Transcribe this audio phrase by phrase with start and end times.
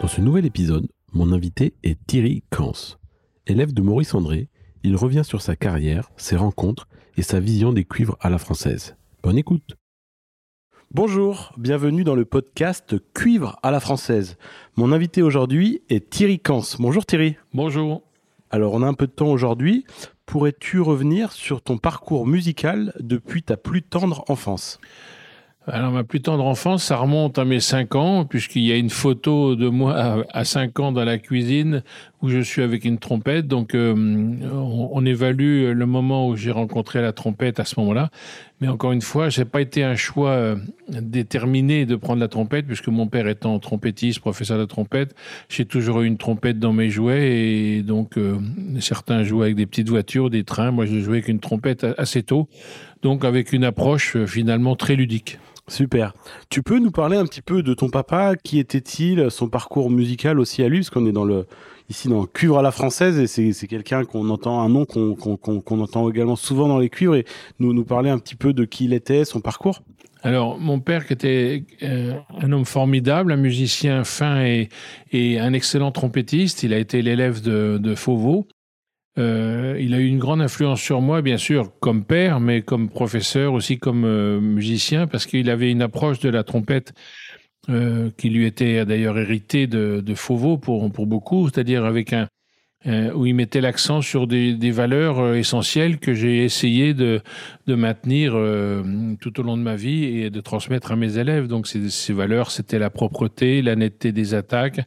[0.00, 2.72] Dans ce nouvel épisode, mon invité est Thierry Kans.
[3.46, 4.48] Élève de Maurice André,
[4.82, 8.96] il revient sur sa carrière, ses rencontres et sa vision des cuivres à la française.
[9.22, 9.76] Bonne écoute.
[10.90, 14.38] Bonjour, bienvenue dans le podcast Cuivre à la française.
[14.76, 16.62] Mon invité aujourd'hui est Thierry Kans.
[16.78, 17.36] Bonjour Thierry.
[17.52, 18.02] Bonjour.
[18.50, 19.84] Alors on a un peu de temps aujourd'hui.
[20.24, 24.80] Pourrais-tu revenir sur ton parcours musical depuis ta plus tendre enfance?
[25.66, 28.88] Alors, ma plus tendre enfance, ça remonte à mes 5 ans, puisqu'il y a une
[28.88, 31.82] photo de moi à 5 ans dans la cuisine
[32.22, 33.46] où je suis avec une trompette.
[33.46, 38.10] Donc, euh, on, évalue le moment où j'ai rencontré la trompette à ce moment-là.
[38.60, 40.56] Mais encore une fois, j'ai pas été un choix euh,
[40.88, 45.14] déterminé de prendre la trompette, puisque mon père étant trompettiste, professeur de trompette,
[45.50, 47.32] j'ai toujours eu une trompette dans mes jouets.
[47.32, 48.38] Et donc, euh,
[48.80, 50.70] certains jouaient avec des petites voitures, des trains.
[50.70, 52.48] Moi, je jouais avec une trompette assez tôt.
[53.02, 55.38] Donc, avec une approche finalement très ludique.
[55.70, 56.12] Super.
[56.48, 58.34] Tu peux nous parler un petit peu de ton papa?
[58.34, 59.30] Qui était-il?
[59.30, 60.78] Son parcours musical aussi à lui?
[60.78, 61.46] Parce qu'on est dans le,
[61.88, 66.10] ici dans Cuivre à la française et c'est quelqu'un qu'on entend, un nom qu'on entend
[66.10, 67.14] également souvent dans les cuivres.
[67.14, 67.24] Et
[67.60, 69.82] nous, nous parler un petit peu de qui il était, son parcours.
[70.22, 74.68] Alors, mon père, qui était euh, un homme formidable, un musicien fin et,
[75.12, 78.46] et, un excellent trompettiste, il a été l'élève de, de Fauveau.
[79.18, 82.88] Euh, il a eu une grande influence sur moi, bien sûr, comme père, mais comme
[82.88, 86.92] professeur, aussi comme euh, musicien, parce qu'il avait une approche de la trompette
[87.68, 90.14] euh, qui lui était d'ailleurs héritée de, de
[90.56, 92.28] pour, beaucoup, c'est-à-dire avec un
[93.14, 97.20] où il mettait l'accent sur des, valeurs essentielles que j'ai essayé de,
[97.66, 98.32] maintenir
[99.20, 101.46] tout au long de ma vie et de transmettre à mes élèves.
[101.46, 104.80] Donc ces valeurs, c'était la propreté, la netteté des attaques,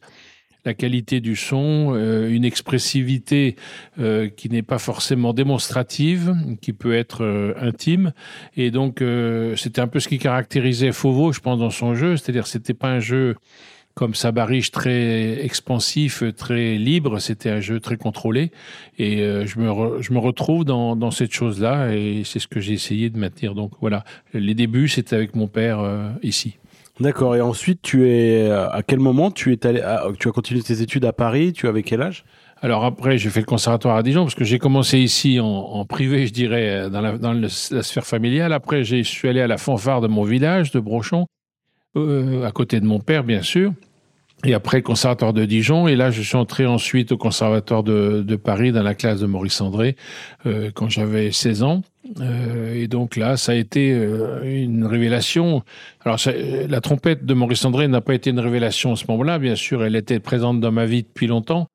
[0.64, 3.56] la qualité du son, euh, une expressivité
[3.98, 8.12] euh, qui n'est pas forcément démonstrative, qui peut être euh, intime.
[8.56, 9.02] Et donc,
[9.56, 12.16] c'était un peu ce qui caractérisait Fauveau, je pense, dans son jeu.
[12.16, 13.36] C'est-à-dire, c'était pas un jeu
[13.94, 17.18] comme Sabariche très expansif, très libre.
[17.20, 18.50] C'était un jeu très contrôlé.
[18.98, 21.94] Et je, me je me retrouve dans, dans cette chose-là.
[21.94, 23.54] Et c'est ce que j'ai essayé de maintenir.
[23.54, 25.80] Donc voilà, les débuts, c'était avec mon père
[26.22, 26.56] ici.
[27.00, 27.34] D'accord.
[27.34, 29.82] Et ensuite, tu es à quel moment tu es allé,
[30.18, 32.24] tu as continué tes études à Paris Tu avais quel âge?
[32.62, 36.26] Alors après, j'ai fait le conservatoire à Dijon parce que j'ai commencé ici en, privé,
[36.26, 38.52] je dirais, dans, la, dans la, sphère familiale.
[38.52, 41.26] Après, je suis allé à la fanfare de mon village, de Brochon,
[41.96, 43.72] euh, à côté de mon père, bien sûr.
[44.44, 45.88] Et après, conservatoire de Dijon.
[45.88, 49.60] Et là, je suis entré ensuite au conservatoire de, Paris, dans la classe de Maurice
[49.60, 49.96] André,
[50.46, 51.82] euh, quand j'avais 16 ans.
[52.20, 55.62] Euh, et donc là, ça a été euh, une révélation.
[56.04, 56.18] Alors,
[56.68, 59.82] la trompette de Maurice André n'a pas été une révélation à ce moment-là, bien sûr,
[59.82, 61.66] elle était présente dans ma vie depuis longtemps.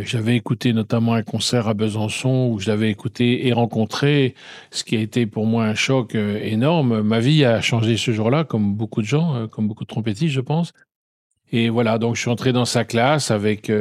[0.00, 4.34] J'avais écouté notamment un concert à Besançon où je l'avais écouté et rencontré,
[4.72, 7.02] ce qui a été pour moi un choc énorme.
[7.02, 10.40] Ma vie a changé ce jour-là, comme beaucoup de gens, comme beaucoup de trompettistes, je
[10.40, 10.72] pense.
[11.52, 13.72] Et voilà, donc je suis entré dans sa classe avec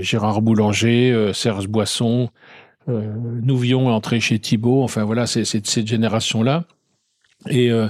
[0.00, 2.28] Gérard Boulanger, Serge Boisson,
[2.88, 4.82] euh, Nouvion est entré chez Thibault.
[4.82, 6.64] Enfin voilà, c'est cette génération-là.
[7.48, 7.88] Et euh,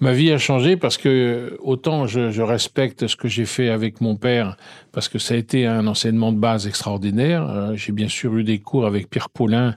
[0.00, 4.00] ma vie a changé parce que autant je, je respecte ce que j'ai fait avec
[4.00, 4.56] mon père,
[4.92, 7.48] parce que ça a été un enseignement de base extraordinaire.
[7.48, 9.74] Euh, j'ai bien sûr eu des cours avec Pierre Paulin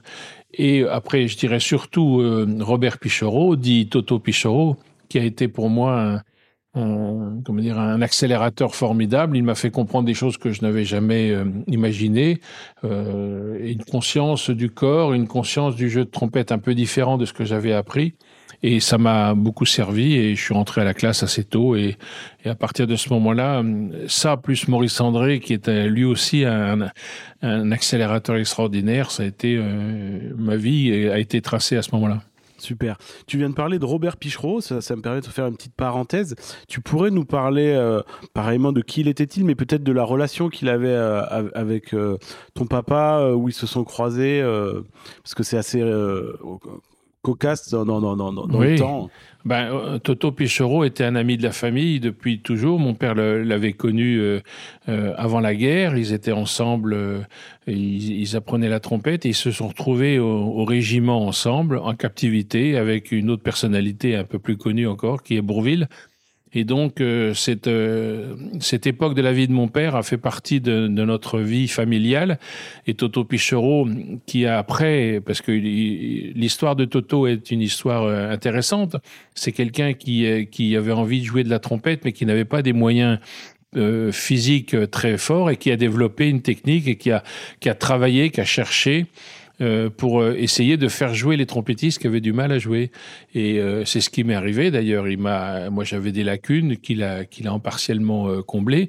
[0.52, 2.20] et après, je dirais surtout
[2.58, 4.76] Robert Pichot, dit Toto Pichot,
[5.08, 6.22] qui a été pour moi un,
[6.74, 9.36] un, comment dire, un accélérateur formidable.
[9.36, 12.40] Il m'a fait comprendre des choses que je n'avais jamais euh, imaginées.
[12.84, 17.24] Euh, une conscience du corps, une conscience du jeu de trompette un peu différent de
[17.24, 18.14] ce que j'avais appris.
[18.62, 21.76] Et ça m'a beaucoup servi et je suis rentré à la classe assez tôt.
[21.76, 21.96] Et,
[22.44, 23.62] à partir de ce moment-là,
[24.06, 26.90] ça plus Maurice André, qui était lui aussi un,
[27.42, 32.22] un accélérateur extraordinaire, ça a été euh, ma vie a été tracée à ce moment-là.
[32.60, 32.98] Super.
[33.26, 36.34] Tu viens de parler de Robert Pichereau, ça, me permet de faire une petite parenthèse.
[36.68, 38.02] Tu pourrais nous parler euh,
[38.34, 42.18] pareillement de qui il était-il, mais peut-être de la relation qu'il avait euh, avec euh,
[42.54, 44.42] ton papa, où ils se sont croisés,
[45.22, 45.82] parce que c'est assez
[47.22, 49.10] cocasse dans, dans, dans, dans le temps.
[49.44, 52.78] Ben, euh, Toto Pichero était un ami de la famille depuis toujours.
[52.78, 54.40] Mon père l'avait connu euh,
[54.88, 55.96] euh, avant la guerre.
[55.96, 57.26] Ils étaient ensemble,
[57.66, 63.12] ils, apprenaient la trompette et ils se sont retrouvés au, régiment ensemble, en captivité, avec
[63.12, 65.88] une autre personnalité un peu plus connue encore, qui est Bourville.
[66.52, 70.18] Et donc, euh, cette, euh, cette époque de la vie de mon père a fait
[70.18, 72.38] partie de, notre vie familiale.
[72.86, 73.86] Et Toto Pichero,
[74.26, 78.96] qui a après, parce que l'histoire de Toto est une histoire euh, intéressante,
[79.34, 82.62] c'est quelqu'un qui, qui avait envie de jouer de la trompette, mais qui n'avait pas
[82.62, 83.18] des moyens
[84.10, 87.22] physiques très forts et qui a développé une technique et qui a,
[87.60, 89.06] qui a travaillé, qui a cherché
[89.60, 92.90] euh, pour euh, essayer de faire jouer les trompettistes qui avaient du mal à jouer.
[93.34, 95.06] Et euh, c'est ce qui m'est arrivé d'ailleurs.
[95.06, 98.88] Il m'a, moi j'avais des lacunes qu'il a, qu'il a en partiellement comblées.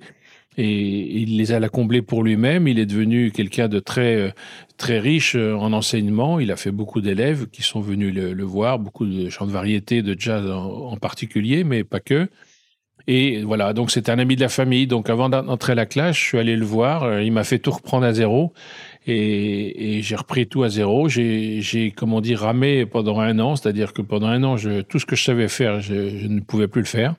[0.57, 2.69] Et il les a comblées pour lui-même.
[2.69, 4.33] Il est devenu quelqu'un de très,
[4.77, 6.39] très riche en enseignement.
[6.39, 10.01] Il a fait beaucoup d'élèves qui sont venus le, voir, beaucoup de chants de variété,
[10.01, 12.29] de jazz en, particulier, mais pas que.
[13.07, 14.87] Et voilà, donc c'est un ami de la famille.
[14.87, 17.21] Donc avant d'entrer à la classe, je suis allé le voir.
[17.21, 18.53] Il m'a fait tout reprendre à zéro.
[19.07, 21.09] Et, j'ai repris tout à zéro.
[21.09, 24.55] J'ai, comment dire, ramé pendant un an, c'est-à-dire que pendant un an,
[24.87, 27.15] tout ce que je savais faire, je, ne pouvais plus le faire.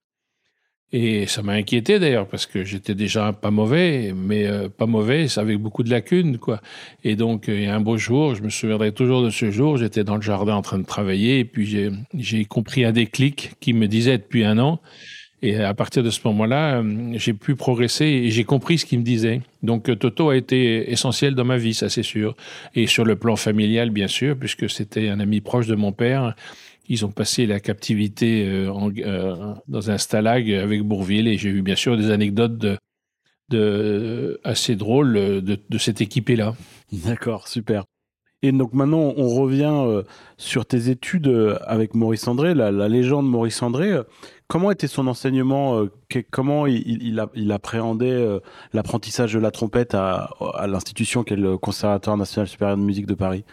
[0.94, 5.26] Et ça m'a inquiété d'ailleurs parce que j'étais déjà pas mauvais, mais euh, pas mauvais,
[5.38, 6.60] avec beaucoup de lacunes, quoi.
[7.02, 9.78] Et donc, il y a un beau jour, je me souviendrai toujours de ce jour,
[9.78, 13.72] j'étais dans le jardin en train de travailler, et puis j'ai compris un déclic qui
[13.72, 14.82] me disait depuis un an,
[15.44, 19.00] et à partir de ce moment-là, euh, j'ai pu progresser et j'ai compris ce qu'il
[19.00, 19.40] me disait.
[19.64, 22.36] Donc euh, Toto a été essentiel dans ma vie, ça c'est sûr.
[22.76, 26.36] Et sur le plan familial, bien sûr, puisque c'était un ami proche de mon père.
[26.88, 31.76] Ils ont passé la captivité euh, dans un stalag avec Bourville et j'ai eu bien
[31.76, 32.64] sûr des anecdotes
[34.44, 36.54] assez drôles de, de cette équipée-là.
[36.92, 37.84] D'accord, super.
[38.40, 40.02] Et donc maintenant, on revient
[40.38, 43.92] sur tes études avec Maurice André, la, la légende Maurice André.
[44.52, 45.90] Comment était son enseignement euh,
[46.30, 48.40] Comment il, appréhendait euh,
[48.74, 50.28] l'apprentissage de la trompette à,
[50.68, 53.44] l'institution qu'est le Conservatoire national supérieur de musique de Paris?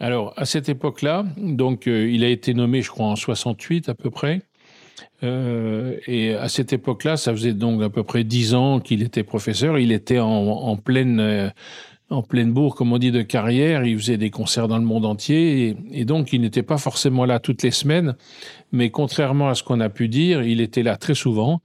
[0.00, 3.94] Alors, à cette époque-là, donc euh, il a été nommé, je crois, en 68 à
[3.94, 4.42] peu près.
[5.22, 9.78] et à cette époque-là, ça faisait donc à peu près dix ans qu'il était professeur.
[9.78, 11.54] Il était en, pleine
[12.10, 13.84] en pleine bourre, comme on dit, de carrière.
[13.84, 15.76] Il faisait des concerts dans le monde entier.
[15.90, 18.14] Et, donc, il n'était pas forcément là toutes les semaines.
[18.72, 21.60] Mais contrairement à ce qu'on a pu dire, il était là très souvent.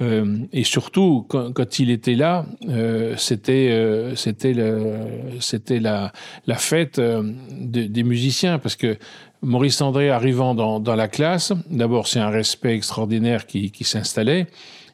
[0.00, 4.54] Euh, et surtout, quand, il était là, euh, c'était euh, c'était
[5.80, 6.12] la,
[6.46, 8.58] la fête des musiciens.
[8.58, 8.96] Parce que
[9.42, 14.46] Maurice André arrivant dans, dans la classe, d'abord, c'est un respect extraordinaire qui, qui s'installait.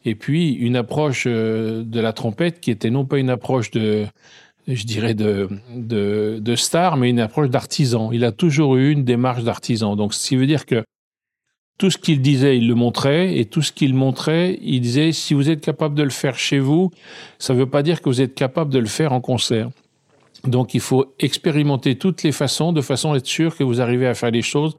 [0.04, 4.06] Et puis, une approche de la trompette qui était non pas une approche de
[4.68, 8.10] je dirais, de, de, star, mais une approche d'artisan.
[8.12, 9.96] Il a toujours eu une démarche d'artisan.
[9.96, 10.84] Donc, ce qui veut dire que
[11.78, 15.34] tout ce qu'il disait, il le montrait, et tout ce qu'il montrait, il disait, si
[15.34, 16.90] vous êtes capable de le faire chez vous,
[17.38, 19.70] ça ne veut pas dire que vous êtes capable de le faire en concert.
[20.44, 24.06] Donc, il faut expérimenter toutes les façons, de façon à être sûr que vous arrivez
[24.06, 24.76] à faire les choses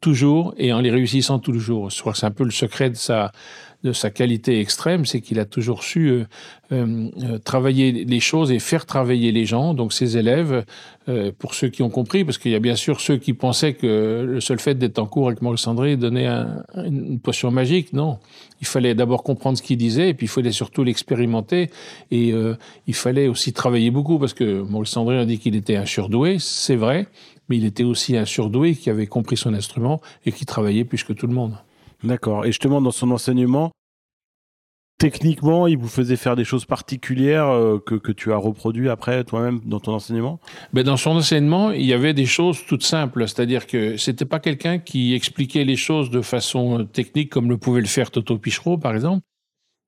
[0.00, 1.90] toujours et en les réussissant toujours.
[1.90, 3.32] Je crois que c'est un peu le secret de sa,
[3.84, 6.24] de sa qualité extrême, c'est qu'il a toujours su euh,
[6.72, 10.64] euh, euh, travailler les choses et faire travailler les gens, donc ses élèves,
[11.38, 14.26] pour ceux qui ont compris, parce qu'il y a bien sûr ceux qui pensaient que
[14.28, 16.28] le seul fait d'être en cours avec Maurice André donnait
[16.76, 17.94] une potion magique.
[17.94, 18.18] Non,
[18.60, 21.70] il fallait d'abord comprendre ce qu'il disait, et puis il fallait surtout l'expérimenter,
[22.10, 22.34] et
[22.86, 26.36] il fallait aussi travailler beaucoup, parce que Maurice André a dit qu'il était un surdoué,
[26.40, 27.06] c'est vrai,
[27.48, 31.04] mais il était aussi un surdoué qui avait compris son instrument et qui travaillait plus
[31.04, 31.54] que tout le monde.
[32.02, 32.44] D'accord.
[32.44, 33.72] Et justement, dans son enseignement,
[34.98, 39.60] techniquement, il vous faisait faire des choses particulières euh, que, tu as reproduit après toi-même
[39.64, 40.40] dans ton enseignement?
[40.72, 43.26] Ben Dans son enseignement, il y avait des choses toutes simples.
[43.26, 47.80] C'est-à-dire que c'était pas quelqu'un qui expliquait les choses de façon technique comme le pouvait
[47.80, 49.22] le faire Toto Pichereau, par exemple.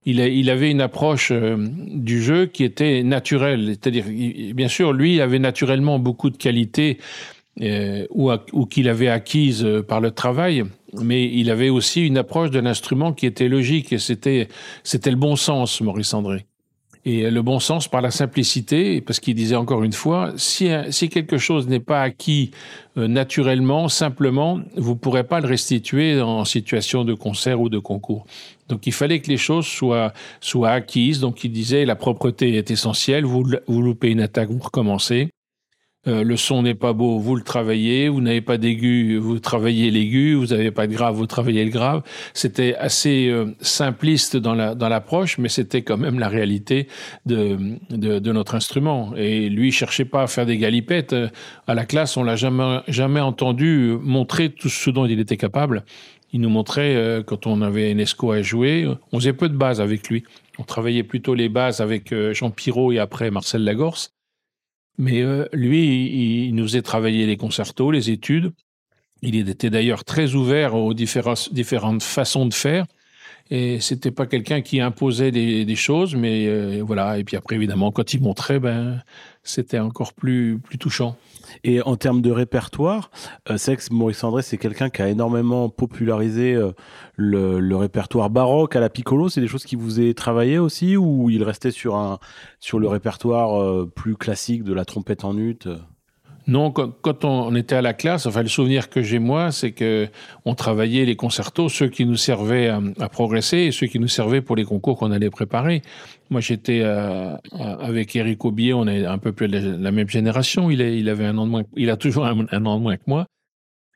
[0.07, 3.67] Il, avait une approche euh, du jeu qui était naturelle.
[3.69, 4.07] C'est-à-dire,
[4.55, 6.97] bien sûr, lui, avait naturellement beaucoup de qualités
[7.61, 12.59] euh, ou qu'il avait acquises par le travail mais il avait aussi une approche de
[12.59, 14.49] l'instrument qui était logique et c'était
[14.83, 16.47] c'était le bon sens, Maurice André.
[17.07, 20.69] Et le bon sens par la simplicité, parce qu'il disait encore une fois, si,
[21.09, 22.51] quelque chose n'est pas acquis
[22.99, 27.79] euh, naturellement, simplement, vous ne pourrez pas le restituer en situation de concert ou de
[27.79, 28.27] concours.
[28.69, 31.21] Donc il fallait que les choses soient, soient acquises.
[31.21, 35.31] Donc il disait la propreté est essentielle, vous, vous loupez une attaque, vous recommencez.
[36.07, 39.91] Euh, le son n'est pas beau, vous le travaillez, vous n'avez pas d'aigu, vous travaillez
[39.91, 42.03] l'aigu, vous n'avez pas de grave, vous travaillez le grave.
[42.33, 46.89] C'était assez euh, simpliste dans la dans l'approche, mais c'était quand même la réalité
[47.27, 47.59] de,
[47.91, 49.13] de, de notre instrument.
[49.15, 51.15] Et lui, il cherchait pas à faire des galipettes.
[51.67, 55.85] À la classe, on l'a jamais jamais entendu montrer tout ce dont il était capable.
[56.33, 59.83] Il nous montrait euh, quand on avait Enesco à jouer, on faisait peu de bases
[59.83, 60.23] avec lui.
[60.59, 64.15] On travaillait plutôt les bases avec Jean Pirot et après Marcel Lagorce.
[65.01, 68.53] Mais euh, lui, il, nous faisait travailler les concertos, les études.
[69.23, 72.85] Il était d'ailleurs très ouvert aux différentes façons de faire.
[73.51, 77.19] Et c'était pas quelqu'un qui imposait des, choses, mais euh, voilà.
[77.19, 79.03] Et puis après, évidemment, quand il montrait, ben,
[79.43, 81.17] c'était encore plus, plus touchant.
[81.65, 83.11] Et en termes de répertoire,
[83.51, 86.73] euh, c'est que Maurice André, c'est quelqu'un qui a énormément popularisé euh,
[87.17, 89.29] le, répertoire baroque à la piccolo.
[89.29, 92.19] C'est des choses qui vous est travaillé aussi, ou il restait sur un
[92.61, 95.59] sur le répertoire plus classique de la trompette en ut
[96.47, 100.09] non, quand on était à la classe, enfin le souvenir que j'ai moi, c'est que
[100.45, 104.41] on travaillait les concertos, ceux qui nous servaient à, progresser et ceux qui nous servaient
[104.41, 105.83] pour les concours qu'on allait préparer.
[106.31, 110.71] Moi, j'étais euh, avec Eric Aubier, on est un peu plus de la, même génération.
[110.71, 111.09] Il,
[111.91, 113.27] a toujours un, an de moins que moi.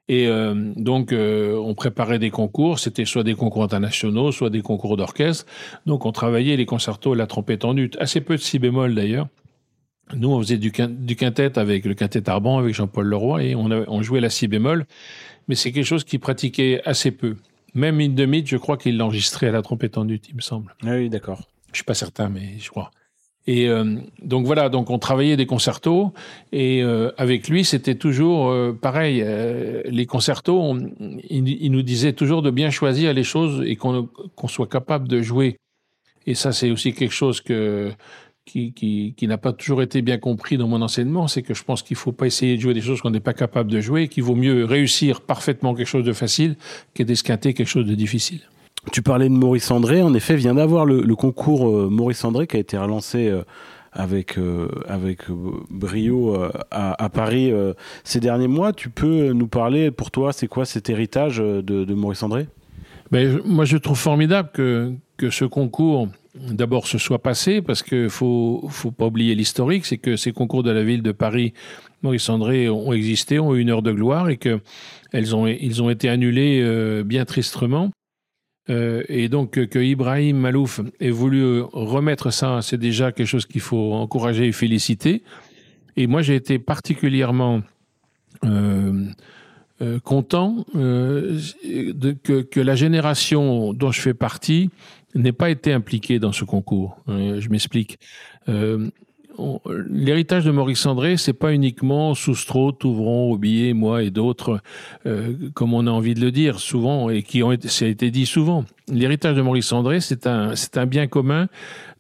[0.07, 2.79] Et euh, donc, euh, on préparait des concours.
[2.79, 5.47] C'était soit des concours internationaux, soit des concours d'orchestre.
[5.87, 9.29] Donc, on travaillait les concertos, la trompette en ut, assez peu de si bémol d'ailleurs.
[10.13, 14.21] Nous, on faisait du, quintet avec le quintet Arban, avec Jean-Paul Leroy, et on, jouait
[14.21, 14.87] la si bémol.
[15.49, 17.37] Mais c'est quelque chose qu'il pratiquait assez peu.
[17.75, 20.75] Même In de je crois qu'il l'enregistrait à la trompette en il me semble.
[20.85, 21.43] Ah oui, d'accord.
[21.73, 22.91] Je suis pas certain, mais je crois.
[23.47, 26.15] Et euh, donc voilà, donc on travaillait des concertos
[26.51, 29.25] et euh, avec lui c'était toujours euh, pareil.
[29.85, 30.77] les concertos,
[31.29, 34.09] il, nous disait toujours de bien choisir les choses et qu'on
[34.49, 35.59] soit capable de jouer.
[36.27, 37.93] Et ça c'est aussi quelque chose que
[38.45, 41.65] qui, qui, qui n'a pas toujours été bien compris dans mon enseignement, c'est que je
[41.65, 43.81] pense qu'il ne faut pas essayer de jouer des choses qu'on n'est pas capable de
[43.81, 46.57] jouer, qu'il vaut mieux réussir parfaitement quelque chose de facile
[46.95, 48.41] que d'esquinter quelque chose de difficile.
[48.93, 52.57] Tu parlais de Maurice André, en effet, vient d'avoir le, concours euh, Maurice André qui
[52.57, 53.43] a été relancé euh,
[53.93, 55.31] avec, euh, avec
[55.71, 56.37] brio
[56.71, 57.53] à, à, Paris
[58.03, 58.73] ces derniers mois.
[58.73, 62.47] Tu peux nous parler, pour toi, c'est quoi cet héritage de, de Maurice André?
[63.11, 64.95] Ben, Moi, je trouve formidable que,
[65.31, 70.17] ce concours d'abord se soit passé, parce qu'il faut, faut pas oublier l'historique, c'est que
[70.17, 71.55] ces concours de la ville de Paris,
[72.03, 74.61] Maurice André, ont existé, ont eu une heure de gloire et que
[75.13, 77.93] elles ont, été annulés euh, bien tristement.
[78.69, 83.61] Euh, et donc que Ibrahim Malouf ait voulu remettre ça, c'est déjà quelque chose qu'il
[83.61, 85.23] faut encourager et féliciter.
[85.97, 87.63] Et moi, j'ai été particulièrement
[88.45, 89.07] euh,
[90.05, 94.71] content de, que, la génération dont je fais partie
[95.15, 96.97] n'ait pas été impliqué dans ce concours.
[97.09, 97.99] Euh, je m'explique.
[98.49, 98.89] Euh,
[99.91, 104.61] L'héritage de Maurice André, c'est pas uniquement Soustro, Touvron, Aubier, moi et d'autres,
[105.07, 107.89] euh, comme on a envie de le dire souvent et qui ont été, ça a
[107.89, 108.65] été dit souvent.
[108.87, 111.49] L'héritage de Maurice André, c'est un, c'est un bien commun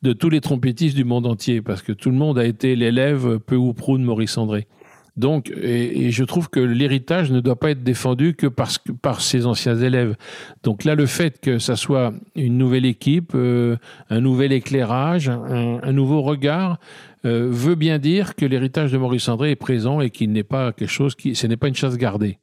[0.02, 3.40] de tous les trompettistes du monde entier parce que tout le monde a été l'élève
[3.40, 4.68] peu ou prou de Maurice André.
[5.16, 9.46] Donc, et, je trouve que l'héritage ne doit pas être défendu que que par ses
[9.46, 10.16] anciens élèves.
[10.62, 13.76] Donc là, le fait que ça soit une nouvelle équipe, euh,
[14.10, 16.78] un nouvel éclairage, un, nouveau regard,
[17.24, 20.72] euh, veut bien dire que l'héritage de Maurice André est présent et qu'il n'est pas
[20.72, 22.38] quelque chose qui, ce n'est pas une chasse gardée.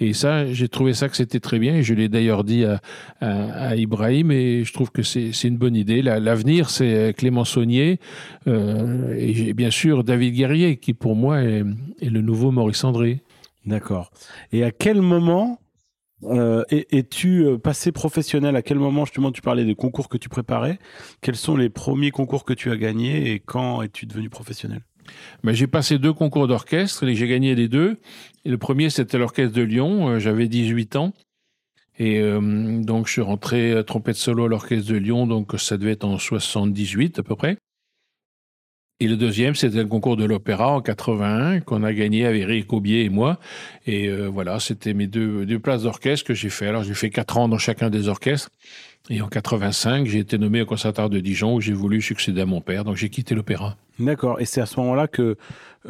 [0.00, 1.76] Et ça, j'ai trouvé ça que c'était très bien.
[1.76, 2.80] Et je l'ai d'ailleurs dit à,
[3.20, 6.02] à, Ibrahim et je trouve que c'est une bonne idée.
[6.02, 7.98] L'avenir, c'est Clément Saunier
[8.46, 11.64] euh, et bien sûr David Guerrier, qui pour moi est,
[12.02, 13.22] le nouveau Maurice André.
[13.64, 14.10] D'accord.
[14.52, 15.58] Et à quel moment
[16.24, 18.56] euh, es-tu euh, passé professionnel?
[18.56, 20.78] À quel moment, justement, tu parlais des concours que tu préparais?
[21.20, 24.80] Quels sont les premiers concours que tu as gagnés et quand es-tu devenu professionnel?
[25.42, 27.98] Mais j'ai passé deux concours d'orchestre et j'ai gagné les deux.
[28.44, 30.08] Le premier, c'était l'orchestre de Lyon.
[30.08, 31.12] Euh, j'avais 18 ans.
[31.98, 35.26] Et euh, donc, je suis rentré à trompette solo à l'orchestre de Lyon.
[35.26, 37.56] Donc, ça devait être en 78 à peu près.
[38.98, 42.72] Et le deuxième, c'était le concours de l'opéra en 81 qu'on a gagné avec Eric
[42.72, 43.38] Aubier et moi.
[43.86, 46.66] Et euh, voilà, c'était mes deux, places d'orchestre que j'ai fait.
[46.66, 48.48] Alors, j'ai fait quatre ans dans chacun des orchestres.
[49.10, 52.46] Et en 85, j'ai été nommé au Conservatoire de Dijon où j'ai voulu succéder à
[52.46, 52.84] mon père.
[52.84, 53.76] Donc j'ai quitté l'opéra.
[53.98, 54.40] D'accord.
[54.40, 55.36] Et c'est à ce moment-là que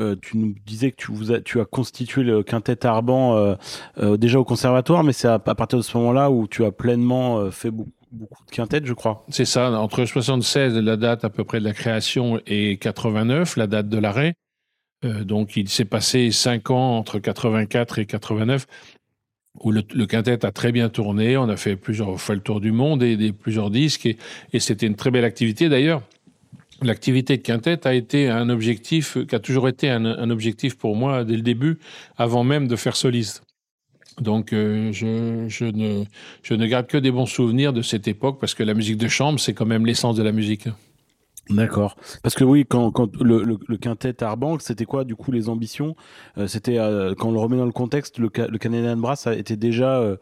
[0.01, 3.57] euh, tu nous disais que tu, as constitué le quintet Arban
[3.99, 7.51] euh, déjà au Conservatoire, mais c'est à, partir de ce moment-là où tu as pleinement
[7.53, 9.25] fait beaucoup, beaucoup de quintettes, je crois.
[9.29, 9.71] C'est ça.
[9.73, 13.99] Entre 76, la date à peu près de la création, et 89, la date de
[13.99, 14.35] l'arrêt.
[15.03, 18.67] donc il s'est passé cinq ans entre 84 et 89
[19.61, 21.37] où le, quintet a très bien tourné.
[21.37, 24.97] On a fait plusieurs fois le tour du monde et plusieurs disques et, c'était une
[24.97, 25.69] très belle activité.
[25.69, 26.03] D'ailleurs,
[26.83, 31.25] l'activité de quintet a été un objectif, qui a toujours été un, objectif pour moi
[31.25, 31.79] dès le début,
[32.17, 33.43] avant même de faire soliste.
[34.21, 36.05] Donc euh, je, je, ne,
[36.43, 39.09] je ne garde que des bons souvenirs de cette époque parce que la musique de
[39.09, 40.69] chambre, c'est quand même l'essence de la musique.
[41.49, 41.97] D'accord.
[42.25, 45.95] Parce que oui, quand, quand le, quintet Arbank, c'était quoi du coup les ambitions?
[46.39, 49.35] Euh, C'était euh, quand on le remet dans le contexte, le, le Canadian Brass a
[49.35, 50.17] été déjà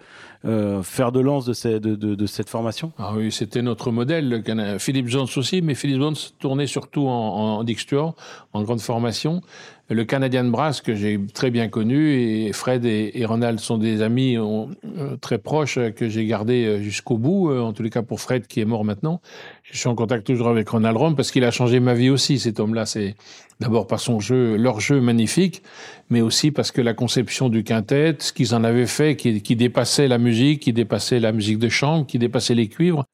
[0.45, 2.93] euh, faire de lance de, ces, de, de, de, cette formation?
[2.99, 4.43] Ah oui, c'était notre modèle.
[4.79, 8.15] Philippe Jones aussi, mais Philippe Jones tournait surtout en, en Dixtuor,
[8.53, 9.43] en grande formation
[9.91, 14.37] le Canadian Brass que j'ai très bien connu et Fred et, Ronald sont des amis
[14.39, 17.53] euh, très proches que j'ai gardés euh, jusqu'au bout.
[17.53, 19.21] En tous les cas pour Fred qui est mort maintenant,
[19.63, 22.39] je suis en contact toujours avec Ronald Rom parce qu'il a changé ma vie aussi.
[22.39, 23.15] Cet homme-là, c'est
[23.61, 25.63] d'abord par son jeu, leur jeu magnifique,
[26.11, 30.09] mais aussi parce que la conception du quintet, ce qu'ils en avaient fait, qui, dépassait
[30.09, 33.05] la musique, qui dépassait la musique de chambre, qui dépassait les cuivres,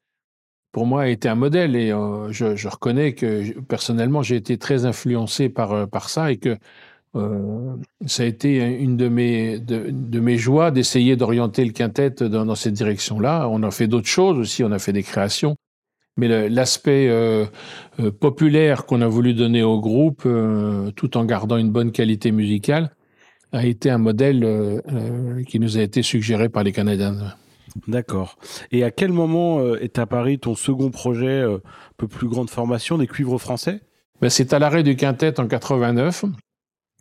[0.71, 1.75] pour moi, a été un modèle.
[1.75, 6.37] Et euh, je, reconnais que personnellement, j'ai été très influencé par, euh, par ça et
[6.37, 6.57] que
[7.15, 12.45] euh, ça a été une de mes, de mes joies d'essayer d'orienter le quintet dans,
[12.45, 13.49] dans cette direction-là.
[13.49, 15.57] On a fait d'autres choses aussi, on a fait des créations.
[16.17, 17.45] Mais l'aspect euh,
[17.99, 20.27] euh populaire qu'on a voulu donner au groupe,
[20.95, 22.95] tout en gardant une bonne qualité musicale,
[23.53, 24.81] a été un modèle
[25.47, 27.35] qui nous a été suggéré par les Canadiens.
[27.87, 28.37] D'accord.
[28.71, 32.49] Et à quel moment euh, est apparu ton second projet, euh, un peu plus grande
[32.49, 33.81] formation, des cuivres français?
[34.21, 36.25] Ben, C'est à l'arrêt du quintet en 89.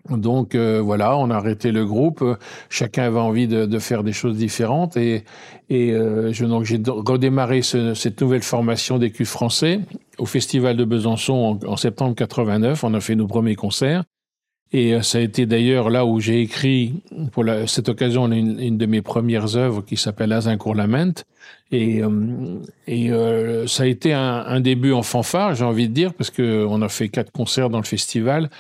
[0.09, 2.25] Donc euh, voilà, on a arrêté le groupe.
[2.69, 5.25] Chacun avait envie de, de faire des choses différentes et,
[5.69, 9.81] et je, donc j'ai redémarré ce, cette nouvelle formation des cuivres français
[10.19, 12.83] au Festival de Besançon en, septembre 89.
[12.85, 14.05] On a fait nos premiers concerts.
[14.73, 17.03] Et euh, ça a été d'ailleurs là où j'ai écrit,
[17.33, 21.25] pour la, cette occasion, une, une, de mes premières œuvres qui s'appelle Azincourt Lament.
[21.73, 25.95] Et, euh, et euh, ça a été un, un, début en fanfare, j'ai envie de
[25.95, 28.51] dire, parce qu'on a fait quatre concerts dans le festival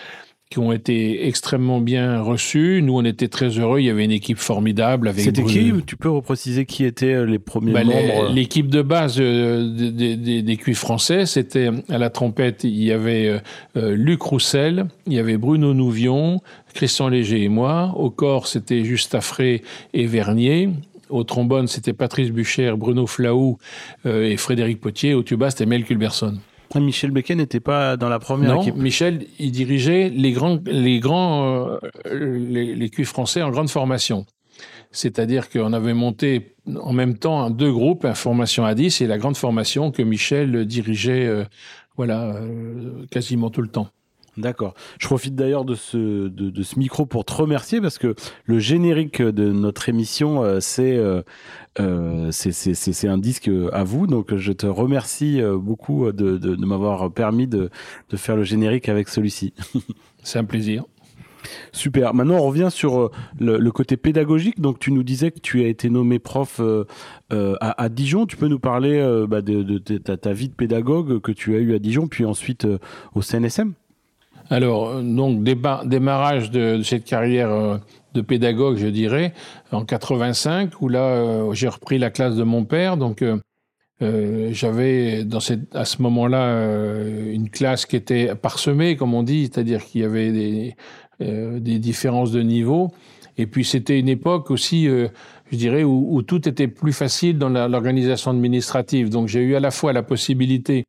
[0.50, 2.80] qui ont été extrêmement bien reçus.
[2.82, 3.78] Nous, on était très heureux.
[3.78, 5.06] Il y avait une équipe formidable.
[5.06, 5.24] avec.
[5.24, 5.72] C'était qui?
[5.86, 8.32] Tu peux repréciser qui étaient euh, les premiers bah, membres?
[8.34, 12.90] L'équipe de base euh, des, des, des cuivres français, c'était à la trompette, il y
[12.90, 13.40] avait
[13.76, 16.40] euh, Luc Roussel, il y avait Bruno Nouvion,
[16.74, 17.94] Christian Léger et moi.
[17.96, 19.62] Au corps, c'était Juste Affré
[19.94, 20.68] et Vernier.
[21.10, 23.58] Au trombone, c'était Patrice Bucher, Bruno Flaou
[24.04, 25.14] et Frédéric Potier.
[25.14, 26.38] Au tuba, c'était Mel Culberson.
[26.78, 28.76] Michel Becquet n'était pas dans la première non, équipe.
[28.76, 31.78] Michel, il dirigeait les grands, les grands, euh,
[32.12, 34.26] les, les cuivres français en grande formation.
[34.92, 39.18] C'est-à-dire qu'on avait monté en même temps deux groupes, la formation à 10 et la
[39.18, 41.44] grande formation que Michel dirigeait, euh,
[41.96, 43.88] voilà, euh, quasiment tout le temps.
[44.40, 44.74] D'accord.
[44.98, 48.58] Je profite d'ailleurs de ce, de, de, ce micro pour te remercier parce que le
[48.58, 51.22] générique de notre émission, euh, c'est euh,
[51.78, 54.06] euh, c'est un disque à vous.
[54.06, 57.70] Donc je te remercie euh, beaucoup de, de, de m'avoir permis de,
[58.08, 59.52] de faire le générique avec celui-ci.
[60.22, 60.84] c'est un plaisir.
[61.72, 62.14] Super.
[62.14, 64.60] Maintenant, on revient sur euh, le, le, côté pédagogique.
[64.60, 66.84] Donc, tu nous disais que tu as été nommé prof euh,
[67.32, 68.26] euh, à, à, Dijon.
[68.26, 71.32] Tu peux nous parler euh, bah, de, de, de ta, ta, vie de pédagogue que
[71.32, 72.78] tu as eu à Dijon, puis ensuite euh,
[73.14, 73.74] au CNSM
[74.50, 77.78] alors, donc, démarrage de, cette carrière euh,
[78.14, 79.32] de pédagogue, je dirais,
[79.72, 82.96] en 85, où là, euh, j'ai repris la classe de mon père.
[82.96, 83.38] Donc, euh,
[84.02, 85.26] euh j'avais
[85.72, 90.04] à ce moment-là euh, une classe qui était parsemée, comme on dit, c'est-à-dire qu'il y
[90.04, 90.76] avait des,
[91.22, 92.92] euh, différences de niveau.
[93.38, 98.32] Et puis, c'était une époque aussi, je dirais, où, tout était plus facile dans l'organisation
[98.32, 99.08] administrative.
[99.08, 100.84] Donc, j'ai eu à la fois la possibilité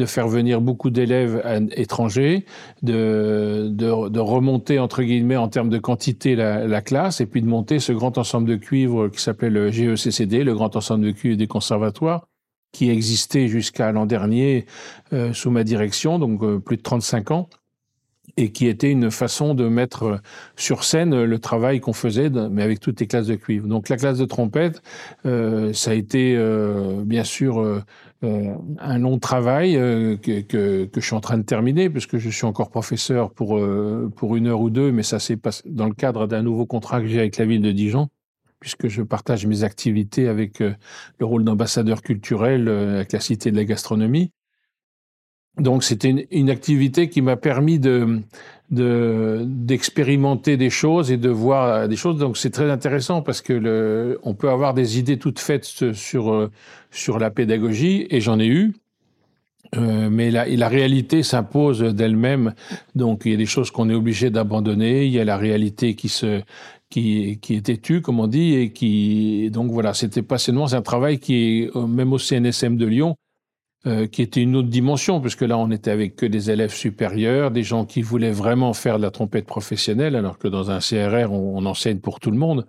[0.00, 1.42] de faire venir beaucoup d'élèves
[1.76, 2.46] étrangers,
[2.82, 7.78] de, remonter, entre guillemets, en termes de quantité la, la, classe, et puis de monter
[7.78, 11.46] ce grand ensemble de cuivre qui s'appelait le GECCD, le grand ensemble de cuivre des
[11.46, 12.26] conservatoires,
[12.72, 14.66] qui existait jusqu'à l'an dernier
[15.12, 17.48] euh, sous ma direction, donc euh, plus de 35 ans,
[18.40, 20.20] et qui était une façon de mettre
[20.56, 23.68] sur scène le travail qu'on faisait, mais avec toutes les classes de cuivre.
[23.68, 24.82] Donc la classe de trompette,
[25.26, 27.82] euh, ça a été euh, bien sûr euh,
[28.22, 29.74] un long travail
[30.22, 33.60] que, que, je suis en train de terminer, puisque je suis encore professeur pour,
[34.16, 37.08] pour une heure ou deux, mais ça c'est dans le cadre d'un nouveau contrat que
[37.08, 38.08] j'ai avec la ville de Dijon,
[38.58, 43.64] puisque je partage mes activités avec le rôle d'ambassadeur culturel avec la Cité de la
[43.64, 44.32] gastronomie.
[45.60, 48.20] Donc c'était une, activité qui m'a permis de
[48.70, 52.18] d'expérimenter de, des choses et de voir des choses.
[52.18, 56.50] Donc c'est très intéressant parce que on peut avoir des idées toutes faites sur
[56.90, 58.72] sur la pédagogie et j'en ai eu.
[59.76, 62.54] Euh, mais la, la réalité s'impose d'elle-même.
[62.94, 65.04] Donc, il y a des choses qu'on est obligé d'abandonner.
[65.06, 66.42] Il y a la réalité qui se,
[66.88, 70.66] qui, qui est têtue, comme on dit, et qui, donc voilà, c'était passionnant.
[70.66, 73.16] C'est un travail qui est, même au CNSM de Lyon,
[73.86, 77.50] euh, qui était une autre dimension, puisque là, on était avec que des élèves supérieurs,
[77.50, 81.32] des gens qui voulaient vraiment faire de la trompette professionnelle, alors que dans un CRR,
[81.32, 82.66] on, enseigne pour tout le monde.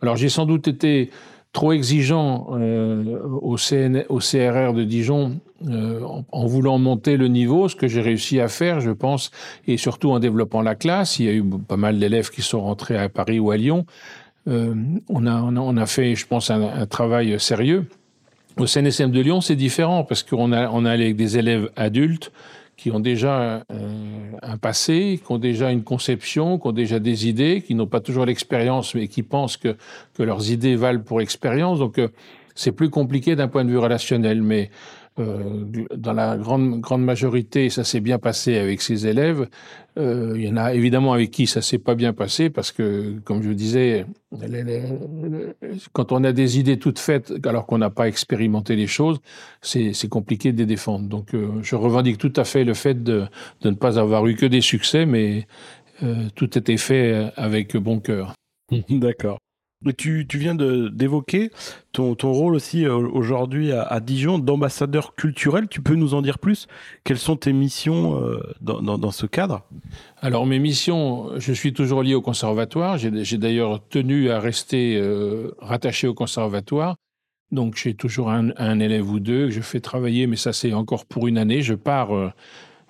[0.00, 1.10] Alors, j'ai sans doute été
[1.52, 6.00] trop exigeant euh, au, CRR de Dijon euh,
[6.32, 9.30] en, voulant monter le niveau, ce que j'ai réussi à faire, je pense,
[9.66, 11.18] et surtout en développant la classe.
[11.18, 13.84] Il y a eu pas mal d'élèves qui sont rentrés à Paris ou à Lyon.
[14.46, 17.84] on, a, fait, je pense, un travail sérieux.
[18.58, 22.32] Au CNSM de Lyon, c'est différent parce qu'on a, on a des élèves adultes
[22.76, 27.28] qui ont déjà euh, un passé, qui ont déjà une conception, qui ont déjà des
[27.28, 29.76] idées, qui n'ont pas toujours l'expérience, mais qui pensent que,
[30.14, 31.78] que leurs idées valent pour expérience.
[31.78, 32.08] Donc, euh,
[32.56, 34.42] c'est plus compliqué d'un point de vue relationnel.
[34.42, 34.70] Mais
[35.18, 35.64] euh,
[35.96, 39.48] dans la grande, grande majorité, ça s'est bien passé avec ses élèves.
[39.98, 43.18] Euh, il y en a évidemment avec qui ça s'est pas bien passé parce que,
[43.24, 44.06] comme je vous disais,
[45.92, 49.18] quand on a des idées toutes faites alors qu'on n'a pas expérimenté les choses,
[49.60, 51.08] c'est compliqué de les défendre.
[51.08, 53.24] Donc, euh, je revendique tout à fait le fait de,
[53.62, 55.46] de, ne pas avoir eu que des succès, mais
[56.36, 58.34] tout était fait avec bon cœur.
[58.88, 59.38] D'accord.
[59.96, 61.52] Tu, tu viens d'évoquer
[61.92, 65.68] ton, ton, rôle aussi euh, aujourd'hui à, Dijon d'ambassadeur culturel.
[65.68, 66.66] Tu peux nous en dire plus?
[67.04, 69.64] Quelles sont tes missions euh, dans, dans, ce cadre?
[70.20, 72.98] Alors mes missions, je suis toujours lié au conservatoire.
[72.98, 76.96] J'ai d'ailleurs tenu à rester euh, rattaché au conservatoire.
[77.52, 81.06] Donc j'ai toujours un, élève ou deux que je fais travailler, mais ça c'est encore
[81.06, 81.62] pour une année.
[81.62, 82.10] Je pars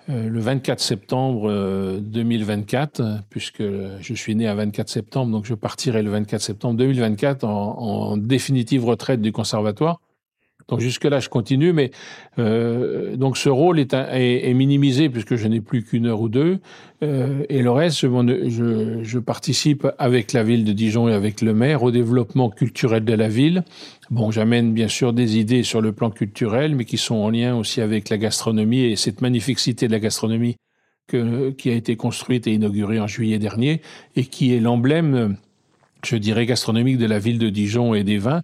[0.09, 6.01] le 24 septembre 2024, euh, puisque je suis né à 24 septembre, donc je partirai
[6.01, 10.01] le 24 septembre 2024 en, en définitive retraite du conservatoire.
[10.69, 11.91] Donc jusque-là, je continue, mais
[12.37, 16.59] euh, donc ce rôle est, minimisé puisque je n'ai plus qu'une heure ou deux.
[17.01, 21.83] Euh, et le reste, je, participe avec la ville de Dijon et avec le maire
[21.83, 23.63] au développement culturel de la ville.
[24.11, 27.55] Bon, j'amène bien sûr des idées sur le plan culturel, mais qui sont en lien
[27.55, 30.55] aussi avec la gastronomie et cette magnifique cité de la gastronomie
[31.57, 33.81] qui a été construite et inaugurée en juillet dernier
[34.15, 35.37] et qui est l'emblème
[36.05, 38.41] je dirais, gastronomique de la ville de Dijon et des vins,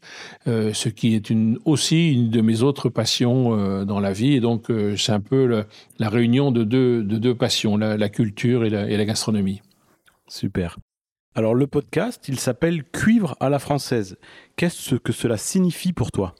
[0.47, 4.33] euh, ce qui est une, aussi une de mes autres passions euh, dans la vie.
[4.33, 5.65] Et donc, euh, c'est un peu
[5.99, 9.61] la réunion de deux, de deux passions, la, culture et la, et la, gastronomie.
[10.27, 10.77] Super.
[11.35, 14.17] Alors, le podcast, il s'appelle Cuivre à la française.
[14.55, 16.35] Qu'est-ce que cela signifie pour toi?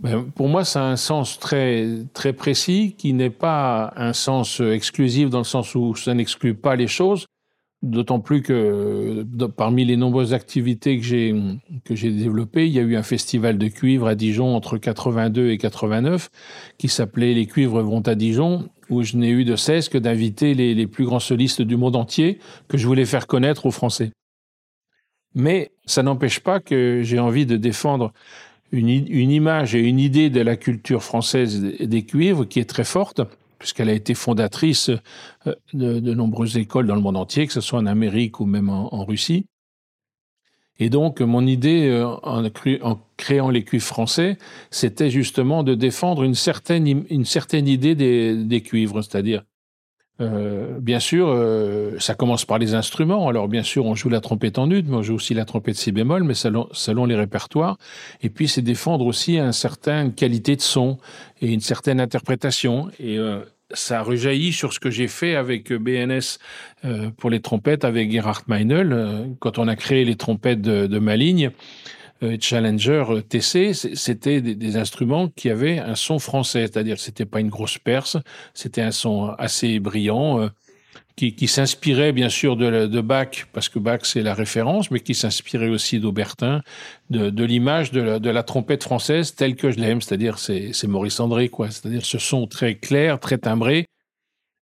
[0.00, 4.60] Ben, pour moi, ça a un sens très, très précis qui n'est pas un sens
[4.60, 7.26] exclusif dans le sens où ça n'exclut pas les choses,
[7.82, 9.24] D'autant plus que
[9.56, 11.34] parmi les nombreuses activités que j'ai
[11.84, 15.48] que j'ai développées, il y a eu un festival de cuivre à Dijon entre 82
[15.48, 16.28] et 89
[16.76, 20.52] qui s'appelait Les cuivres vont à Dijon, où je n'ai eu de cesse que d'inviter
[20.52, 22.38] les, plus grands solistes du monde entier
[22.68, 24.12] que je voulais faire connaître aux Français.
[25.34, 28.12] Mais ça n'empêche pas que j'ai envie de défendre
[28.72, 28.90] une
[29.30, 33.22] image et une idée de la culture française des cuivres qui est très forte
[33.60, 34.90] puisqu'elle a été fondatrice
[35.46, 38.68] euh, de, nombreuses écoles dans le monde entier, que ce soit en Amérique ou même
[38.68, 39.46] en, Russie.
[40.80, 44.38] Et donc, mon idée euh, en, créant les cuivres français,
[44.70, 49.44] c'était justement de défendre une certaine, une certaine idée des cuivres, c'est-à-dire
[50.20, 53.28] euh, bien sûr, euh, ça commence par les instruments.
[53.28, 55.76] Alors, bien sûr, on joue la trompette en ut, mais on joue aussi la trompette
[55.76, 57.78] si bémol, mais selon, les répertoires.
[58.22, 60.98] Et puis, c'est défendre aussi une certaine qualité de son
[61.40, 62.90] et une certaine interprétation.
[62.98, 63.40] Et euh,
[63.72, 66.38] ça rejaillit sur ce que j'ai fait avec BNS
[67.18, 69.36] pour les trompettes avec Gerhard Meinl.
[69.38, 71.52] quand on a créé les trompettes de, de ma ligne,
[72.40, 77.48] Challenger euh, TC, c'était des, instruments qui avaient un son français, c'est-à-dire c'était pas une
[77.48, 78.16] grosse perce,
[78.54, 80.40] c'était un son assez brillant.
[80.40, 80.48] Euh,
[81.16, 85.68] qui, s'inspirait bien sûr de, Bach, parce que Bach c'est la référence, mais qui s'inspirait
[85.68, 86.62] aussi d'Aubertin,
[87.10, 91.70] de, l'image de, la, trompette française telle que je l'aime, c'est-à-dire c'est Maurice André, quoi,
[91.70, 93.84] c'est-à-dire ce son très clair, très timbré,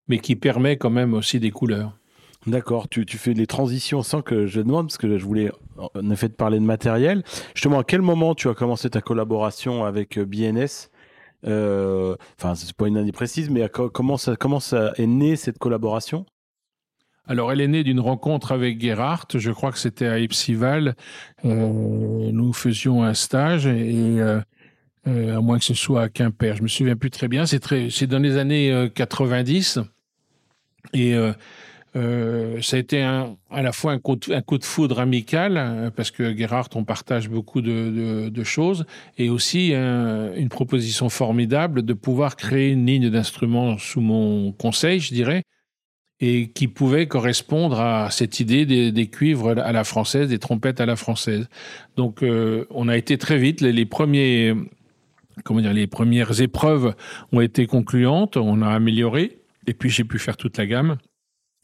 [0.08, 1.96] mais qui permet quand même aussi des couleurs.
[2.48, 6.10] D'accord, tu, tu, fais des transitions sans que je demande, parce que je voulais en
[6.12, 7.24] effet de parler de matériel.
[7.54, 10.90] Justement, à quel moment tu as commencé ta collaboration avec euh, BNS
[11.46, 15.58] euh, Enfin, c'est pas une année précise, mais comment ça, comment ça est né cette
[15.58, 16.26] collaboration?
[17.30, 19.38] Alors, elle est née d'une rencontre avec Gerhardt.
[19.38, 20.96] Je crois que c'était à Ipsival.
[21.44, 24.40] Euh, nous faisions un stage et euh,
[25.06, 27.46] à moins que ce soit à Quimper, je me souviens plus très bien.
[27.46, 29.80] C'est c'est dans les années 90
[30.94, 31.16] et
[31.95, 36.36] euh, ça a été à la fois un coup, de, foudre amical, euh, parce que
[36.36, 38.86] Gerhardt, on partage beaucoup de, choses,
[39.17, 45.13] et aussi une proposition formidable de pouvoir créer une ligne d'instruments sous mon conseil, je
[45.13, 45.43] dirais,
[46.19, 50.86] et qui pouvait correspondre à cette idée des, cuivres à la française, des trompettes à
[50.86, 51.47] la française.
[51.95, 54.54] Donc, euh, on a été très vite les premiers
[55.43, 56.95] comment dire, les premières épreuves
[57.32, 60.97] ont été concluantes, on a amélioré, et puis j'ai pu faire toute la gamme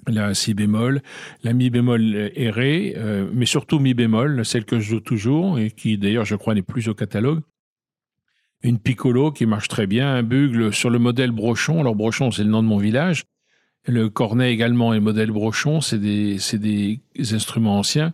[0.08, 1.02] la si bémol,
[1.44, 5.60] la mi bémol et ré, euh, mais surtout mi bémol, celle que je joue toujours
[5.60, 7.42] et qui d'ailleurs je crois n'est plus au catalogue.
[8.62, 11.82] Une piccolo qui marche très bien, un bugle sur le modèle Brochon.
[11.82, 13.24] Alors Brochon c'est le nom de mon village.
[13.86, 18.14] Le cornet également est modèle Brochon, c'est des, des instruments anciens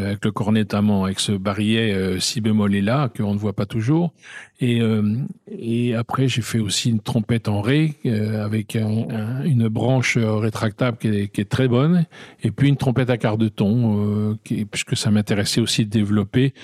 [0.00, 3.52] avec le cornet notamment, avec ce barillet euh, si bémol et là qu'on ne voit
[3.52, 4.12] pas toujours.
[4.60, 5.18] Et, euh,
[5.50, 11.08] et après, j'ai fait aussi une trompette en ré euh, avec une branche rétractable qui
[11.08, 12.06] est, qui est, très bonne,
[12.42, 16.54] et puis une trompette à quart de ton, qui, puisque ça m'intéressait aussi de développer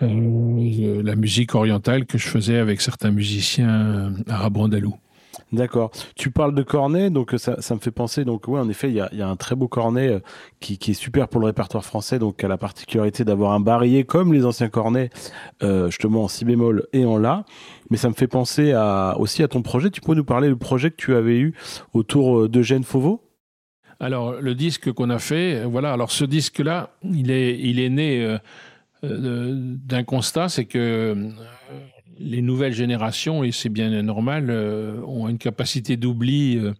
[0.00, 4.96] la musique orientale que je faisais avec certains musiciens arabo-andalous.
[5.52, 5.92] D'accord.
[6.16, 8.96] Tu parles de cornet, donc euh, ça, me fait penser, donc oui, en effet, il
[8.96, 10.20] y a, un très beau cornet euh,
[10.58, 14.02] qui, est super pour le répertoire français, donc qui a la particularité d'avoir un barillet
[14.02, 15.10] comme les anciens cornets,
[15.62, 17.44] euh, justement en si bémol et en la.
[17.90, 18.74] Mais ça me fait penser
[19.18, 19.90] aussi à ton projet.
[19.90, 21.54] Tu peux nous parler du projet que tu avais eu
[21.94, 23.22] autour d'Eugène Fauveau?
[24.00, 28.36] Alors, le disque qu'on a fait, voilà, alors ce disque-là, il est, né
[29.04, 31.30] d'un constat, c'est que
[32.18, 36.72] les nouvelles générations, et c'est bien normal, euh, ont une capacité d'oubli euh,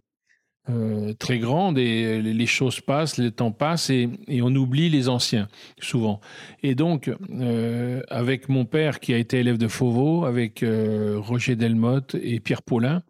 [0.69, 4.09] euh, très grande et les choses passent, le temps passe et,
[4.43, 5.49] on oublie les anciens
[5.81, 6.21] souvent.
[6.63, 7.11] Et donc,
[8.09, 13.05] avec mon père qui a été élève de Fauveau, avec Roger Delmotte et Pierre Paulin,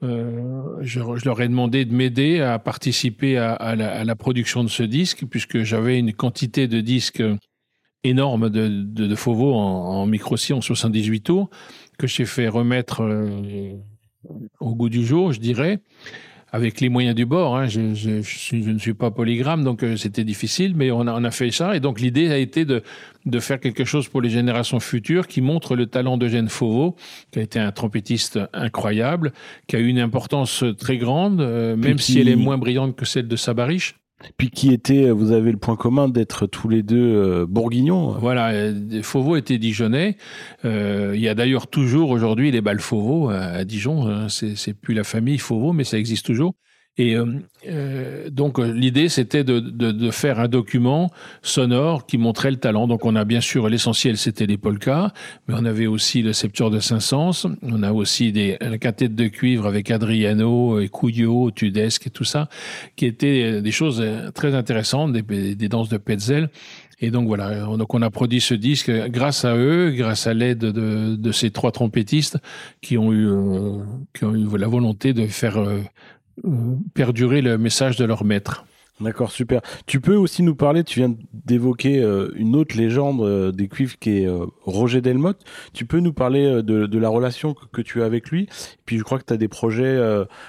[0.00, 4.82] je, leur ai demandé de m'aider à participer à, la, à, la, production de ce
[4.82, 7.22] disque, puisque j'avais une quantité de disques
[8.04, 11.50] énorme de, de, de Fauveau en, en micro-si en 78 tours,
[11.98, 13.72] que j'ai fait remettre euh,
[14.60, 15.80] au goût du jour, je dirais,
[16.50, 17.56] avec les moyens du bord.
[17.56, 17.66] Hein.
[17.66, 21.24] Je, je, je, ne suis pas polygramme, donc euh, c'était difficile, mais on a, on
[21.24, 21.76] a, fait ça.
[21.76, 22.82] Et donc l'idée a été de,
[23.26, 26.96] de, faire quelque chose pour les générations futures qui montre le talent d'Eugène Fauveau,
[27.32, 29.32] qui a été un trompettiste incroyable,
[29.66, 33.04] qui a eu une importance très grande, euh, même si elle est moins brillante que
[33.04, 33.96] celle de Sabariche.
[34.36, 38.12] Puis qui était, vous avez le point commun d'être tous les deux euh, bourguignons.
[38.18, 40.16] Voilà, euh, Fauveau était dijonnais.
[40.64, 44.08] Euh, il y a d'ailleurs toujours aujourd'hui les balles Fauveau à, Dijon.
[44.08, 44.28] Hein.
[44.28, 46.54] C'est plus la famille Fauveau, mais ça existe toujours.
[46.98, 47.26] Et euh,
[47.68, 51.10] euh, donc l'idée c'était de, de, de, faire un document
[51.42, 52.88] sonore qui montrait le talent.
[52.88, 55.12] Donc on a bien sûr l'essentiel c'était les polkas,
[55.46, 59.28] mais on avait aussi le Septuor de Saint-Saëns, on a aussi des la quintette de
[59.28, 62.48] cuivre avec Adriano et Couillot, Tudesque et tout ça,
[62.96, 66.50] qui étaient des choses très intéressantes, des, des danses de Petzel.
[67.00, 70.58] Et donc voilà, donc on a produit ce disque grâce à eux, grâce à l'aide
[70.58, 72.38] de, de, ces trois trompettistes
[72.80, 73.78] qui ont eu, euh,
[74.14, 75.80] qui ont eu la volonté de faire euh,
[76.94, 78.64] perdurer le message de leur maître.
[79.00, 79.60] D'accord, super.
[79.86, 83.96] Tu peux aussi nous parler, tu viens d'évoquer euh, une autre légende euh, des cuivres
[84.00, 85.44] qui est euh, Roger Delmotte.
[85.72, 88.48] Tu peux nous parler de, la relation que, que, tu as avec lui
[88.86, 89.98] Puis je crois que tu as des projets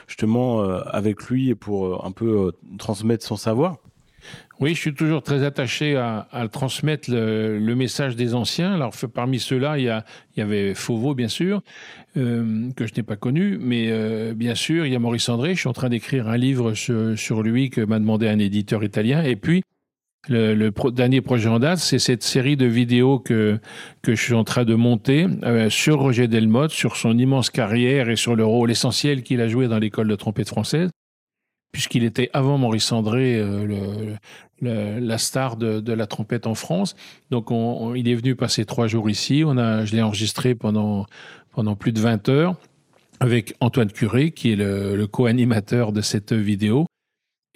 [0.08, 3.78] justement avec lui pour un peu transmettre son savoir.
[4.60, 8.74] Oui, je suis toujours très attaché à, à transmettre le, le, message des anciens.
[8.74, 10.04] Alors, parmi ceux-là, il
[10.36, 11.62] il y avait Fauveau, bien sûr,
[12.18, 15.56] euh, que je n'ai pas connu, mais euh, bien sûr, il y a Maurice André.
[15.56, 18.84] Je suis en train d'écrire un livre sur, sur lui que m'a demandé un éditeur
[18.84, 19.24] italien.
[19.24, 19.64] Et puis,
[20.28, 23.60] le, le pro, dernier projet en date, c'est cette série de vidéos que,
[24.02, 28.10] que je suis en train de monter euh, sur Roger Delmotte, sur son immense carrière
[28.10, 30.90] et sur le rôle essentiel qu'il a joué dans l'école de trompette française
[31.72, 34.16] puisqu'il était avant Maurice André euh,
[34.62, 36.96] la star de, la trompette en France.
[37.32, 39.44] Donc on, on, il est venu passer trois jours ici.
[39.46, 41.06] On a, je l'ai enregistré pendant,
[41.54, 42.56] pendant plus de 20 heures
[43.20, 46.86] avec Antoine Curé, qui est le co-animateur de cette vidéo.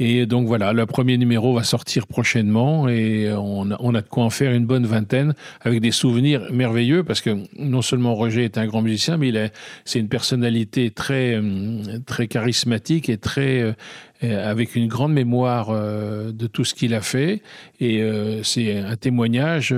[0.06, 4.26] Et donc voilà, le premier numéro va sortir prochainement et on a, a de quoi
[4.26, 8.58] en faire une bonne vingtaine avec des souvenirs merveilleux parce que non seulement Roger est
[8.58, 9.54] un grand musicien, mais il est,
[9.86, 11.42] c'est une personnalité très,
[12.06, 13.72] très charismatique et très, euh,
[14.32, 17.42] avec une grande mémoire euh, de tout ce qu'il a fait.
[17.80, 19.76] Et euh, c'est un témoignage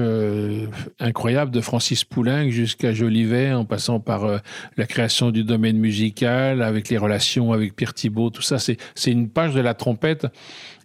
[1.00, 4.42] incroyable de Francis Poulenc jusqu'à Jolivet, en passant par
[4.78, 8.60] la création du domaine musical, avec les relations avec Pierre Thibault, tout ça.
[8.60, 10.28] C'est, c'est une page de la trompette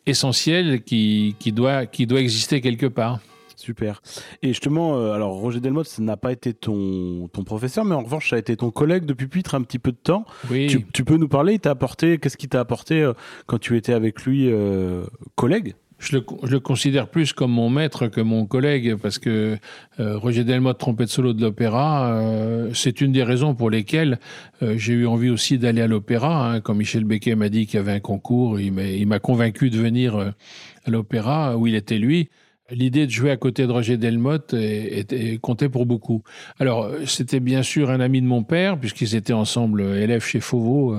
[0.06, 3.20] essentielle qui, qui, doit, qui doit exister quelque part.
[3.60, 4.00] Super.
[4.42, 8.02] Et justement, euh, alors Roger Delmotte, ça n'a pas été ton, ton professeur, mais en
[8.02, 10.24] revanche, ça a été ton collègue depuis pupitre un petit peu de temps.
[10.50, 10.66] Oui.
[10.66, 13.12] Tu, tu peux nous parler, il t'a apporté, qu'est-ce qu'il t'a apporté euh,
[13.46, 15.74] quand tu étais avec lui euh, collègue?
[16.00, 19.58] Je le, je le, considère plus comme mon maître que mon collègue parce que
[20.00, 24.18] euh, Roger Delmotte, trompette solo de l'opéra, euh, c'est une des raisons pour lesquelles
[24.62, 26.52] euh, j'ai eu envie aussi d'aller à l'opéra.
[26.52, 26.60] Hein.
[26.62, 28.72] Quand Michel Becquet m'a dit qu'il y avait un concours, il
[29.06, 32.30] m'a convaincu de venir à l'opéra où il était lui.
[32.70, 36.22] L'idée de jouer à côté de Roger Delmotte était, comptait pour beaucoup.
[36.58, 40.94] Alors, c'était bien sûr un ami de mon père, puisqu'ils étaient ensemble élèves chez Fauveau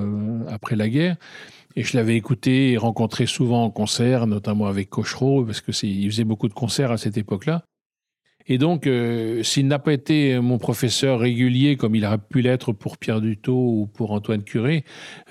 [0.48, 1.16] après la guerre.
[1.76, 6.10] Et je l'avais écouté et rencontré souvent en concert, notamment avec Cochereau, parce que il
[6.12, 7.64] faisait beaucoup de concerts à cette époque-là.
[8.48, 12.74] Et donc, euh, s'il n'a pas été mon professeur régulier comme il aurait pu l'être
[12.74, 14.84] pour Pierre Dutot ou pour Antoine Curé,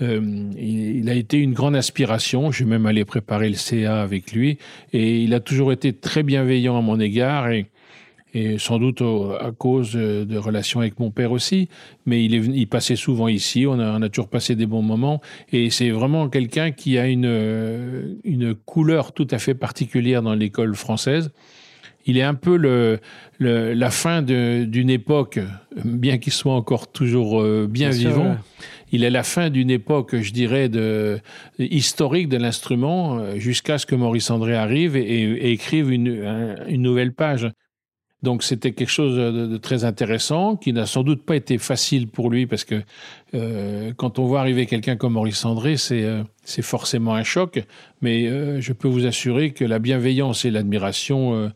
[0.03, 2.51] euh, il, a été une grande inspiration.
[2.51, 4.59] Je suis même allé préparer le CA avec lui.
[4.93, 7.51] Et il a toujours été très bienveillant à mon égard.
[7.51, 7.67] Et,
[8.59, 9.03] sans doute
[9.41, 11.69] à cause de, relations avec mon père aussi.
[12.07, 13.67] Mais il passait souvent ici.
[13.67, 15.21] On a, on a toujours passé des bons moments.
[15.51, 20.77] Et c'est vraiment quelqu'un qui a une, une couleur tout à fait particulière dans l'école
[20.77, 21.33] française
[22.07, 23.01] il est un peu le,
[23.39, 25.39] la fin d'une époque,
[25.85, 28.37] bien qu'il soit encore toujours euh, bien, vivant.
[28.93, 31.21] Il est la fin d'une époque, je dirais, de,
[31.59, 36.25] historique de l'instrument, euh, jusqu'à ce que Maurice André arrive et, écrive une,
[36.69, 37.49] une, nouvelle page.
[38.23, 42.29] Donc c'était quelque chose de, très intéressant, qui n'a sans doute pas été facile pour
[42.29, 42.83] lui, parce que
[43.33, 46.07] euh, quand on voit arriver quelqu'un comme Maurice André, c'est
[46.45, 47.65] c'est forcément un choc.
[48.03, 51.51] Mais je peux vous assurer que la bienveillance et l'admiration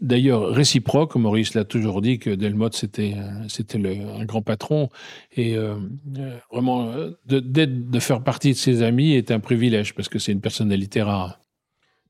[0.00, 4.88] D'ailleurs, réciproque, Maurice l'a toujours dit que Delmotte, c'était, euh, c'était un grand patron.
[5.32, 5.74] Et euh,
[6.18, 6.92] euh, vraiment,
[7.26, 11.02] de, de faire partie de ses amis est un privilège parce que c'est une personnalité
[11.02, 11.40] rare.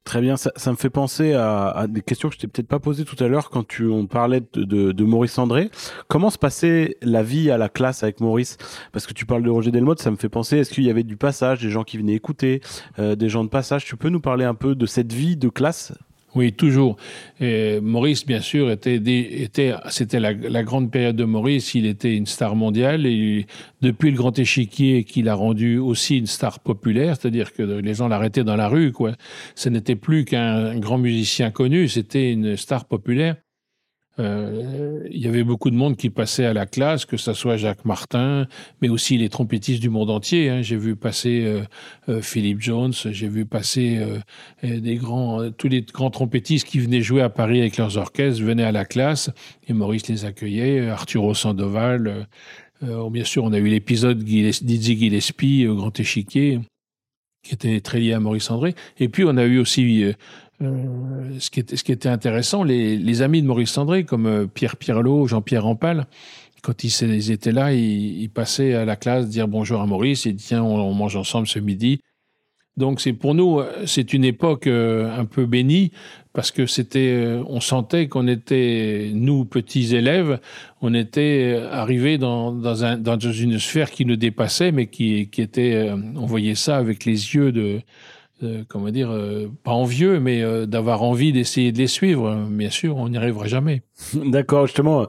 [0.05, 3.05] Très bien, ça, me fait penser à, des questions que je t'ai peut-être pas posées
[3.05, 5.69] tout à l'heure quand tu on parlait de, Maurice André.
[6.07, 8.57] Comment se passait la vie à la classe avec Maurice?
[8.93, 11.03] Parce que tu parles de Roger Delmotte, ça me fait penser, est-ce qu'il y avait
[11.03, 12.61] du passage, des gens qui venaient écouter,
[12.99, 13.85] des gens de passage?
[13.85, 15.93] Tu peux nous parler un peu de cette vie de classe?
[16.37, 16.97] Oui, toujours.
[17.41, 21.75] Et Maurice, bien sûr, était, était c'était la, grande période de Maurice.
[21.75, 23.47] Il était une star mondiale et
[23.81, 28.09] depuis le Grand Échiquier, qu'il a rendu aussi une star populaire, c'est-à-dire que les gens
[28.09, 28.93] l'arrêtaient dans la rue.
[28.93, 29.13] Quoi.
[29.55, 33.37] Ce n'était plus qu'un grand musicien connu, c'était une star populaire.
[34.19, 37.57] Euh, il y avait beaucoup de monde qui passait à la classe, que ce soit
[37.57, 38.47] Jacques Martin,
[38.81, 40.49] mais aussi les trompettistes du monde entier.
[40.49, 40.63] Hein.
[40.63, 41.63] J'ai vu passer euh,
[42.09, 44.01] euh, Philip Jones, j'ai vu passer
[44.63, 48.85] tous les grands trompettistes qui venaient jouer à Paris avec leurs orchestres venaient à la
[48.85, 49.31] classe
[49.69, 50.89] et Maurice les accueillait.
[50.89, 52.27] Arturo Sandoval.
[52.81, 56.61] bien sûr, on a eu l'épisode Didier Gillespie au Grand Échiquier
[57.43, 58.75] qui était très lié à Maurice André.
[58.99, 60.15] Et puis, on a eu aussi
[60.63, 61.61] euh, ce, qui
[61.93, 66.07] était, intéressant, les, amis de Maurice André, comme euh, Pierre Pirlot, Jean-Pierre Rampal,
[66.63, 70.63] quand ils, étaient là, ils, passaient à la classe dire bonjour à Maurice et tiens,
[70.63, 72.01] on, mange ensemble ce midi.
[72.77, 75.93] Donc c'est pour nous, c'est une époque euh, un peu bénie
[76.33, 80.41] parce que c'était, on sentait qu'on était nous petits élèves,
[80.83, 86.57] on était arrivés dans une sphère qui nous dépassait, mais qui, qui était, on voyait
[86.57, 87.81] ça avec les yeux de
[88.43, 92.47] euh, comment dire, euh, pas envieux, mais euh, d'avoir envie d'essayer de les suivre.
[92.51, 93.83] Bien sûr, on n'y arrivera jamais.
[94.15, 95.07] D'accord, justement,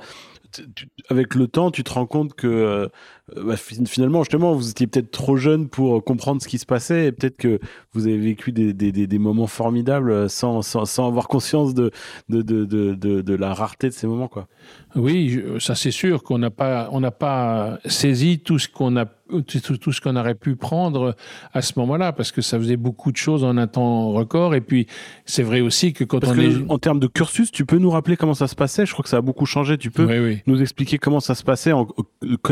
[1.10, 2.90] avec le temps, tu te rends compte que
[3.36, 7.12] bah, finalement, justement, vous étiez peut-être trop jeune pour comprendre ce qui se passait et
[7.12, 7.60] peut-être que
[7.92, 11.92] vous avez vécu des, des, des, moments formidables sans, sans, sans, avoir conscience de
[12.30, 14.30] de, de, de, de, la rareté de ces moments.
[14.30, 14.48] Quoi.
[14.96, 19.06] Oui, ça c'est sûr qu'on n'a pas, on n'a pas saisi tout ce qu'on a
[19.46, 21.16] tout, ce qu'on aurait pu prendre
[21.54, 24.56] à ce moment-là, parce que ça faisait beaucoup de choses en un temps record.
[24.56, 24.88] Et puis,
[25.26, 26.70] c'est vrai aussi que quand on est...
[26.70, 28.86] En termes de cursus, tu peux nous rappeler comment ça se passait?
[28.86, 29.78] Je crois que ça a beaucoup changé.
[29.78, 31.88] Tu peux nous expliquer comment ça se passait en...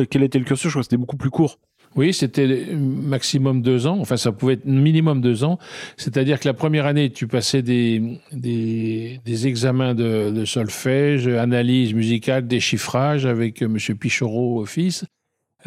[0.10, 0.65] Quel était le cursus?
[0.70, 1.60] Je crois que c'était beaucoup plus court.
[1.96, 4.00] Oui, c'était maximum deux ans.
[4.00, 5.58] Enfin, ça pouvait être minimum deux ans.
[5.96, 13.26] C'est-à-dire que la première année, tu passais des, des, examens de, solfège, analyse musicale, déchiffrage
[13.26, 13.78] avec M.
[13.78, 15.06] Pichot, fils.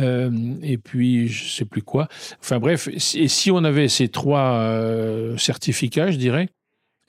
[0.01, 0.31] Euh,
[0.63, 2.09] et puis je sais plus quoi.
[2.41, 6.49] Enfin bref, et si on avait ces trois euh, certificats, je dirais,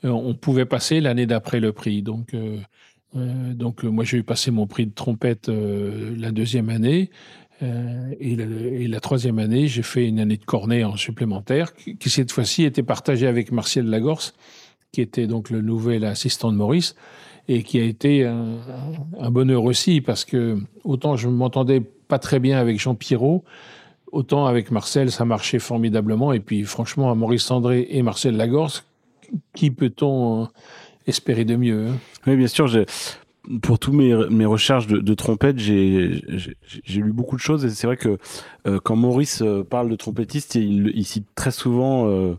[0.05, 2.01] euh, on pouvait passer l'année d'après le prix.
[2.01, 2.35] Donc,
[3.13, 7.09] donc moi j'ai eu passé mon prix de trompette la deuxième année.
[7.61, 12.09] Et la, et, la, troisième année, j'ai fait une année de cornet en supplémentaire, qui,
[12.09, 14.33] cette fois-ci était partagée avec Martial Lagorce,
[14.91, 16.95] qui était donc le nouvel assistant de Maurice,
[17.49, 22.59] et qui a été un, bonheur aussi, parce que autant je m'entendais pas très bien
[22.59, 23.43] avec Jean Pirot.
[24.11, 26.33] Autant avec Marcel, ça marchait formidablement.
[26.33, 28.83] Et puis, franchement, à Maurice André et Marcel Lagorce,
[29.53, 30.47] qui peut-on
[31.05, 31.97] espérer de mieux hein?
[32.25, 32.67] Oui, bien sûr.
[33.61, 36.21] Pour tous mes, mes recherches de, trompette, j'ai
[36.87, 37.65] lu beaucoup de choses.
[37.65, 38.17] Et c'est vrai que
[38.67, 42.35] euh, quand Maurice euh, parle de trompettiste, il, cite très souvent euh,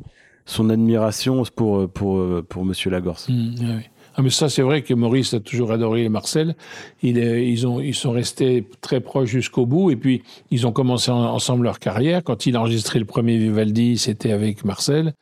[0.46, 3.28] son admiration pour, pour, pour Monsieur Lagorce.
[3.28, 3.82] Mmh, oui.
[4.16, 6.56] Ah, mais ça, c'est vrai que Maurice a toujours adoré Marcel.
[7.02, 9.90] Il, ils, ont, ils sont restés très proches jusqu'au bout.
[9.90, 12.22] Et puis, ils ont commencé ensemble leur carrière.
[12.24, 15.14] Quand il a enregistré le premier Vivaldi, c'était avec Marcel.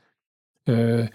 [0.68, 1.06] Euh,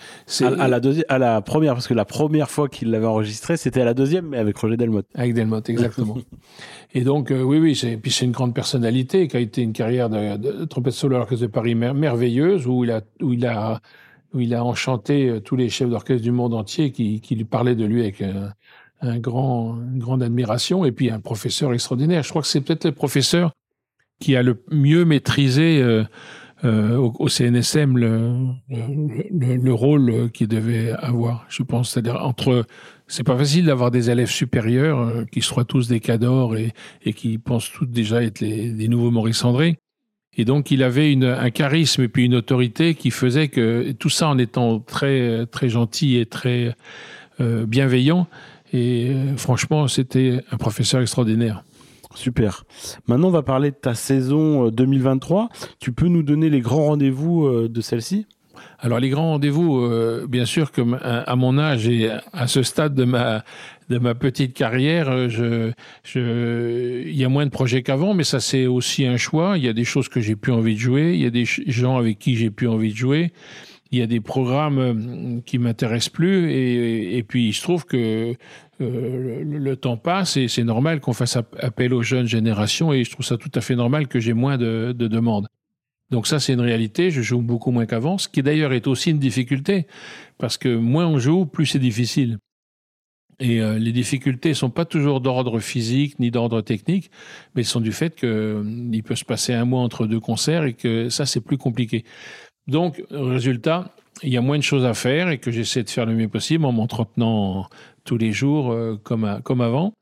[0.41, 3.85] à, la à la première, parce que la première fois qu'il l'avait enregistré, c'était à
[3.85, 5.05] la deuxième, mais avec Roger Delmotte.
[5.15, 6.17] Avec Delmotte, exactement.
[6.93, 9.73] et donc, euh, oui, oui, c'est, puis c'est une grande personnalité qui a été une
[9.73, 13.79] carrière de, trompette solo à l'Orchestre de Paris merveilleuse, où il a, où il a,
[14.33, 17.45] où il a enchanté euh, tous les chefs d'orchestre du monde entier qui, qui lui
[17.45, 18.53] parlaient de lui avec un,
[19.01, 22.23] un grand, une grande admiration, et puis un professeur extraordinaire.
[22.23, 23.51] Je crois que c'est peut-être le professeur
[24.19, 26.03] qui a le mieux maîtrisé euh,
[26.65, 28.35] euh, au, CNSM le,
[28.69, 31.91] le, le rôle qu'il devait avoir, je pense.
[31.91, 32.65] C'est-à-dire entre,
[33.07, 36.71] c'est pas facile d'avoir des élèves supérieurs euh, qui soient tous des cadors et,
[37.03, 39.77] et qui pensent tous déjà être les, des nouveaux Maurice André.
[40.37, 44.09] Et donc, il avait une, un charisme et puis une autorité qui faisait que tout
[44.09, 46.75] ça en étant très, très gentil et très
[47.41, 48.27] euh, bienveillant.
[48.71, 51.63] Et franchement, c'était un professeur extraordinaire.
[52.15, 52.63] Super.
[53.07, 55.43] Maintenant, on va parler de ta saison 2023.
[55.43, 58.27] Euh, tu peux nous donner les grands rendez-vous euh, de celle-ci?
[58.79, 62.93] Alors les grands rendez-vous, euh, bien sûr que à mon âge et à ce stade
[62.93, 63.43] de ma
[63.89, 65.73] de ma petite carrière, il
[67.15, 69.57] y a moins de projets qu'avant, mais ça c'est aussi un choix.
[69.57, 71.45] Il y a des choses que j'ai plus envie de jouer, il y a des
[71.45, 73.33] gens avec qui j'ai plus envie de jouer
[73.91, 78.35] il y a des programmes qui m'intéressent plus et, et, puis il se trouve que
[78.83, 83.11] euh, le, temps passe et c'est normal qu'on fasse appel aux jeunes générations et je
[83.11, 85.47] trouve ça tout à fait normal que j'ai moins de, de demandes.
[86.11, 87.09] Donc ça, c'est une réalité.
[87.09, 89.87] Je joue beaucoup moins qu'avant, ce qui d'ailleurs est aussi une difficulté,
[90.37, 92.37] parce que moins on joue, plus c'est difficile.
[93.39, 97.09] Et euh, les difficultés sont pas toujours d'ordre physique ni d'ordre technique,
[97.55, 101.09] mais sont du fait qu'il peut se passer un mois entre deux concerts et que
[101.09, 102.05] ça, c'est plus compliqué.
[102.67, 106.05] Donc, résultat, il y a moins de choses à faire et que j'essaie de faire
[106.05, 107.67] le mieux possible en m'entretenant
[108.03, 109.93] tous les jours euh, comme, comme avant.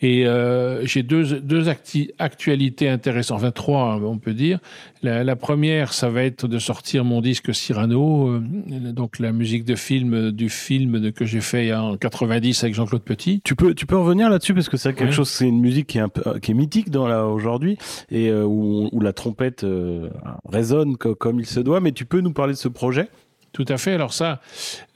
[0.00, 1.70] Et euh, j'ai deux, deux
[2.18, 4.58] actualités intéressantes, enfin trois, on peut dire.
[5.02, 8.40] La, la, première, ça va être de sortir mon disque Cyrano, euh,
[8.92, 13.02] donc la musique de film du film de, que j'ai fait en 90 avec Jean-Claude
[13.02, 13.40] Petit.
[13.42, 15.96] Tu peux, tu peux revenir là-dessus parce que c'est quelque chose, c'est une musique qui
[15.96, 17.78] est, un peu, qui est mythique dans aujourd'hui
[18.10, 19.64] et euh, où, où, la trompette
[20.46, 21.80] résonne comme il se doit.
[21.80, 23.08] Mais tu peux nous parler de ce projet?
[23.52, 23.92] Tout à fait.
[23.92, 24.40] Alors ça,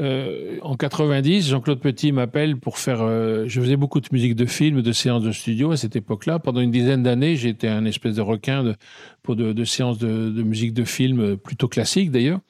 [0.02, 3.00] euh, en 90, Jean-Claude Petit m'appelle pour faire.
[3.00, 6.38] Euh, je faisais beaucoup de musique de film, de séances de studio à cette époque-là.
[6.38, 8.76] Pendant une dizaine d'années, j'étais un espèce de requin de,
[9.22, 12.40] pour de, séances de, musique de film euh, plutôt classique d'ailleurs.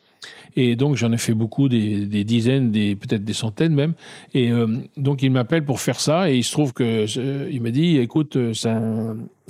[0.56, 3.94] Et donc j'en ai fait beaucoup, des, dizaines, des peut-être des centaines même.
[4.34, 4.50] Et
[4.98, 7.06] donc il m'appelle pour faire ça, et il se trouve que
[7.50, 8.82] il m'a dit, écoute, ça,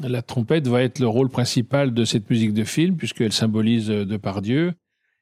[0.01, 4.17] la trompette va être le rôle principal de cette musique de film puisqu'elle symbolise de
[4.17, 4.75] par Dieu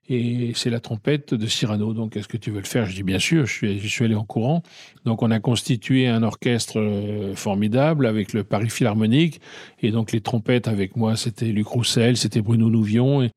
[0.09, 1.93] et c'est la trompette de Cyrano.
[1.93, 2.87] Donc, est-ce que tu veux le faire?
[2.87, 4.63] Je dis bien sûr, je suis, allé en courant.
[5.05, 9.41] Donc, on a constitué un orchestre euh, formidable avec le Paris Philharmonique.
[9.83, 13.23] Et donc, les trompettes avec moi, c'était Luc Roussel, c'était Bruno Nouvion.
[13.23, 13.31] Et,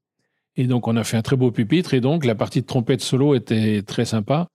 [0.56, 1.94] et, donc, on a fait un très beau pupitre.
[1.94, 4.48] Et donc, la partie de trompette solo était très sympa.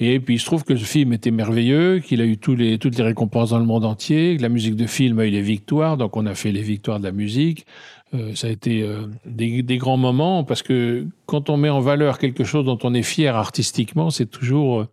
[0.00, 3.02] Et puis, il se trouve que le film était merveilleux, qu'il a eu toutes les
[3.02, 5.96] récompenses dans le monde entier, que la musique de film a eu les victoires.
[5.96, 7.66] Donc, on a fait les victoires de la musique.
[8.14, 11.80] Euh, ça a été euh, des, des, grands moments parce que quand on met en
[11.80, 14.86] valeur quelque chose dont on est fier artistiquement, c'est toujours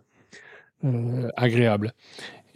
[0.83, 1.93] euh, agréable.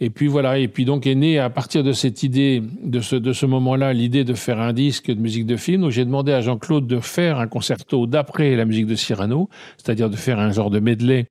[0.00, 3.16] Et puis voilà, et puis donc est née à partir de cette idée, de ce,
[3.16, 5.82] de ce moment-là, l'idée de faire un disque de musique de film.
[5.82, 9.48] Donc j'ai demandé à Jean-Claude de faire un concerto d'après la musique de Cyrano,
[9.78, 11.26] c'est-à-dire de faire un genre de medley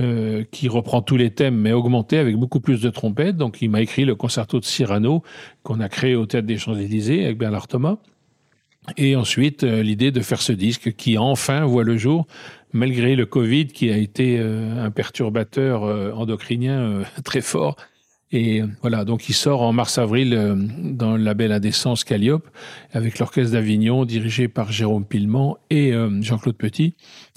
[0.00, 3.36] euh, qui reprend tous les thèmes mais augmenté avec beaucoup plus de trompettes.
[3.36, 5.22] Donc il m'a écrit le concerto de Cyrano
[5.62, 7.98] qu'on a créé au Théâtre des Champs-Élysées avec Bernard Thomas.
[8.96, 12.26] Et ensuite, euh, l'idée de faire ce disque qui enfin voit le jour,
[12.72, 15.82] malgré le Covid qui a été euh, un perturbateur
[16.18, 17.76] endocrinien très fort
[18.34, 22.48] et voilà, donc il sort en mars-avril euh, dans le label Indécence Calliope
[22.92, 26.94] avec l'Orchestre d'Avignon dirigé par Jérôme Pillement et euh, Jean-Claude Petit.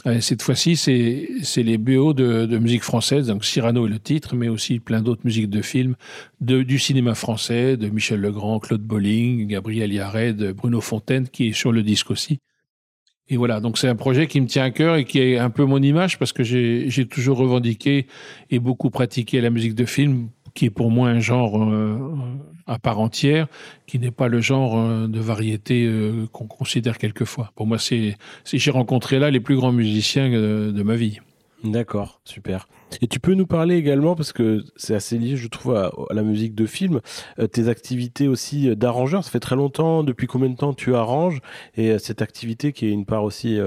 [0.08, 4.36] Euh, cette fois-ci, c'est les BO de, de, musique française, donc Cyrano est le titre,
[4.36, 5.94] mais aussi plein d'autres musiques de films,
[6.42, 11.54] de, du cinéma français, de Michel Legrand, Claude Bolling, Gabriel Yared, Bruno Fontaine, qui est
[11.54, 12.40] sur le disque aussi.
[13.30, 15.50] Et voilà, donc c'est un projet qui me tient à cœur et qui est un
[15.50, 18.08] peu mon image parce que j'ai toujours revendiqué
[18.50, 22.00] et beaucoup pratiqué la musique de film qui est pour moi un genre euh,
[22.66, 23.46] à part entière,
[23.86, 27.52] qui n'est pas le genre euh, de variété euh, qu'on considère quelquefois.
[27.56, 31.20] Pour moi, c'est j'ai rencontré là les plus grands musiciens de, ma vie.
[31.64, 32.68] D'accord, super.
[33.02, 36.24] Et tu peux nous parler également, parce que c'est assez lié, je trouve, à, la
[36.24, 37.02] musique de film,
[37.52, 39.24] tes activités aussi d'arrangeur.
[39.24, 41.40] Ça fait très longtemps, depuis combien de temps tu arranges?
[41.76, 43.60] Et cette activité qui est une part aussi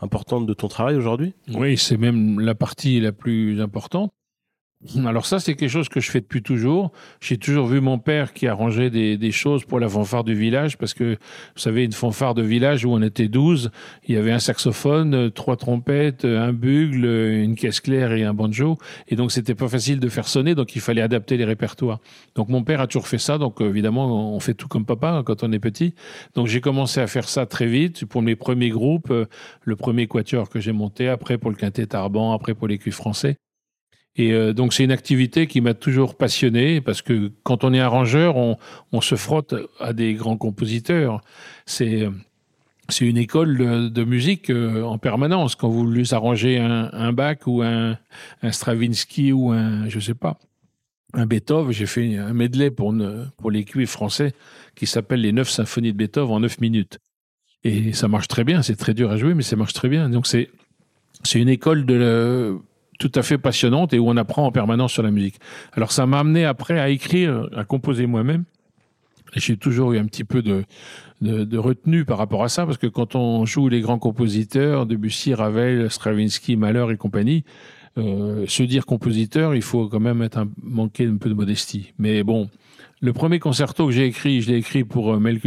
[0.00, 1.34] importante de ton travail aujourd'hui?
[1.54, 4.12] Oui, c'est même la partie la plus importante
[5.06, 6.92] Alors ça, c'est quelque chose que je fais depuis toujours.
[7.20, 10.76] J'ai toujours vu mon père qui arrangeait des, des, choses pour la fanfare du village,
[10.76, 13.70] parce que, vous savez, une fanfare de village où on était 12,
[14.06, 18.12] il y avait un saxophone, euh, trois trompettes, euh, un bugle, euh, une caisse claire
[18.12, 18.76] et un banjo.
[19.08, 22.00] Et donc, c'était pas facile de faire sonner, donc il fallait adapter les répertoires.
[22.34, 25.22] Donc, mon père a toujours fait ça, donc évidemment, on fait tout comme papa hein,
[25.24, 25.94] quand on est petit.
[26.34, 29.12] Donc, j'ai commencé à faire ça très vite pour mes premiers groupes,
[29.62, 32.96] le premier quatuor que j'ai monté, après pour le quintet Tarban, après pour les cuivres
[32.96, 33.36] français.
[34.16, 37.80] Et euh, donc c'est une activité qui m'a toujours passionné parce que quand on est
[37.80, 38.56] arrangeur, on,
[39.00, 41.20] se frotte à des grands compositeurs.
[41.66, 42.08] C'est
[42.88, 45.56] c'est une école de, musique euh, en permanence.
[45.56, 47.98] Quand vous lui arrangez un, Bach ou un,
[48.42, 50.38] un, Stravinsky ou un, je sais pas,
[51.12, 54.34] un Beethoven, j'ai fait un medley pour, une, pour les cuivres français
[54.76, 57.00] qui s'appelle les neuf symphonies de Beethoven en neuf minutes.
[57.64, 58.62] Et ça marche très bien.
[58.62, 60.08] C'est très dur à jouer, mais ça marche très bien.
[60.08, 60.48] Donc c'est
[61.24, 62.56] c'est une école de
[62.98, 65.36] tout à fait passionnante et où on apprend en permanence sur la musique.
[65.72, 68.44] Alors ça m'a amené après à écrire, à composer moi-même.
[69.34, 70.64] J'ai toujours eu un petit peu de,
[71.20, 75.34] de, retenue par rapport à ça, parce que quand on joue les grands compositeurs, Debussy,
[75.34, 77.44] Ravel, Stravinsky, Mahler et compagnie,
[77.98, 80.28] euh, se dire compositeur, il faut quand même
[80.62, 81.92] manquer un peu de modestie.
[81.98, 82.48] Mais bon,
[83.00, 85.40] le premier concerto que j'ai écrit, je l'ai écrit pour euh, Mel.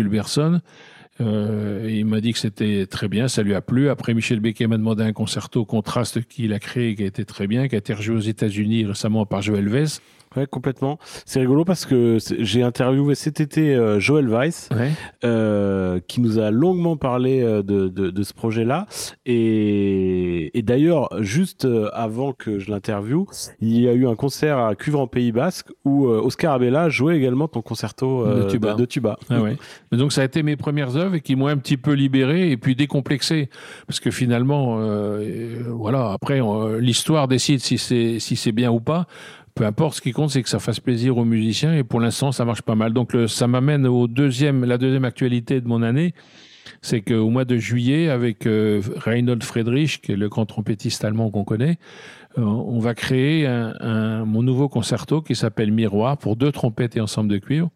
[1.21, 3.89] Euh, il m'a dit que c'était très bien, ça lui a plu.
[3.89, 7.47] Après, Michel Becquet m'a demandé un concerto contraste qu'il a créé, qui a été très
[7.47, 9.99] bien, qui a été rejoué aux États-Unis récemment par Joël Vez.
[10.35, 10.99] Ouais, complètement.
[11.25, 14.91] C'est rigolo parce que j'ai interviewé cet été euh, Joël Weiss, ouais.
[15.23, 18.85] euh, qui nous a longuement parlé euh, de, de, de ce projet-là.
[19.25, 23.25] Et, et d'ailleurs, juste euh, avant que je l'interviewe,
[23.59, 27.17] il y a eu un concert à Cuivre en Pays Basque où Oscar Abella jouait
[27.17, 28.73] également ton concerto de tuba.
[28.73, 29.17] De, de tuba.
[29.29, 29.57] Ah ouais.
[29.91, 32.57] Donc ça a été mes premières œuvres et qui m'ont un petit peu libéré et
[32.57, 33.49] puis décomplexé.
[33.87, 34.79] Parce que finalement,
[35.69, 36.39] voilà, après,
[36.79, 39.07] l'histoire décide si c'est si c'est bien ou pas
[39.59, 42.31] peu importe, ce qui compte, c'est que ça fasse plaisir aux musiciens et pour l'instant,
[42.31, 42.93] ça marche pas mal.
[42.93, 46.13] Donc, le, ça m'amène au deuxième, la deuxième actualité de mon année.
[46.81, 51.29] C'est qu'au mois de juillet, avec euh, Reinhold Friedrich, qui est le grand trompettiste allemand
[51.29, 51.77] qu'on connaît,
[52.37, 56.95] euh, on va créer un, un, mon nouveau concerto qui s'appelle Miroir pour deux trompettes
[56.95, 57.69] et ensemble de cuivre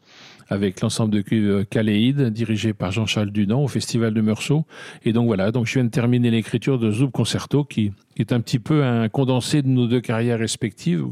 [0.50, 4.66] avec l'ensemble de cuivre Caléide, dirigé par Jean-Charles Dunan au Festival de Meursault.
[5.06, 8.42] Et donc voilà, donc je viens de terminer l'écriture de Zoub Concerto, qui, est un
[8.42, 11.08] petit peu un condensé de nos deux carrières respectives,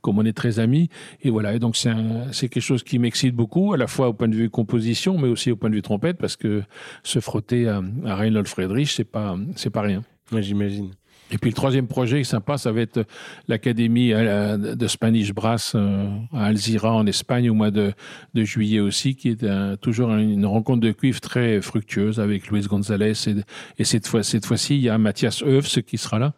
[0.00, 0.88] comme on est très amis.
[1.22, 4.28] Et voilà, et donc c'est quelque chose qui m'excite beaucoup, à la fois au point
[4.28, 6.62] de vue composition, mais aussi au point de vue trompette, parce que
[7.02, 9.36] se frotter à, Reinhold Friedrich, c'est pas,
[9.72, 10.02] pas rien.
[10.32, 10.90] Ouais, J'imagine.
[11.30, 13.04] Et puis le troisième projet sympa, ça va être
[13.48, 17.92] l'académie euh, de Spanish Brass euh, à Alzira en Espagne au mois de,
[18.34, 23.34] juillet aussi, qui est toujours une rencontre de cuivre très fructueuse avec Luis González et,
[23.78, 26.34] et cette fois cette fois-ci il y a Mathias Eufs qui sera là.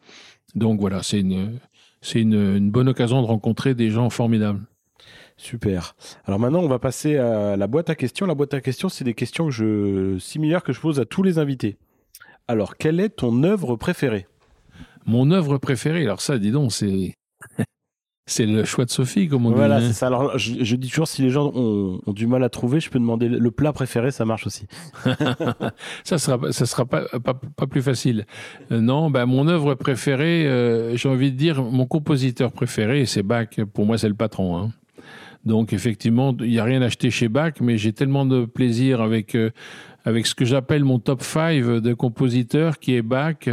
[0.54, 4.60] Donc voilà, c'est une bonne occasion de rencontrer des gens formidables.
[5.40, 5.94] Super.
[6.26, 8.26] Alors maintenant, on va passer à la boîte à questions.
[8.26, 9.48] La boîte à questions, c'est des questions
[10.18, 11.78] similaires que je pose à tous les invités.
[12.46, 14.26] Alors, quelle est ton œuvre préférée?
[15.10, 17.14] Mon œuvre préférée, alors ça, dis donc, c'est.
[18.26, 19.88] C'est le choix de Sophie, comme on voilà, dit.
[19.88, 20.06] c'est ça.
[20.06, 22.88] Alors, je, je, dis toujours, si les gens ont, ont, du mal à trouver, je
[22.88, 24.66] peux demander le plat préféré, ça marche aussi.
[26.04, 28.26] ça sera, ça sera pas, pas, pas plus facile.
[28.70, 33.24] Euh, non, ben, mon œuvre préférée, euh, j'ai envie de dire, mon compositeur préféré, c'est
[33.24, 33.48] Bach.
[33.74, 34.56] Pour moi, c'est le patron.
[34.56, 34.70] Hein.
[35.44, 39.34] Donc, effectivement, il n'y a rien acheté chez Bach, mais j'ai tellement de plaisir avec,
[39.34, 39.50] euh,
[40.04, 43.48] avec ce que j'appelle mon top 5 de compositeurs, qui est Bach.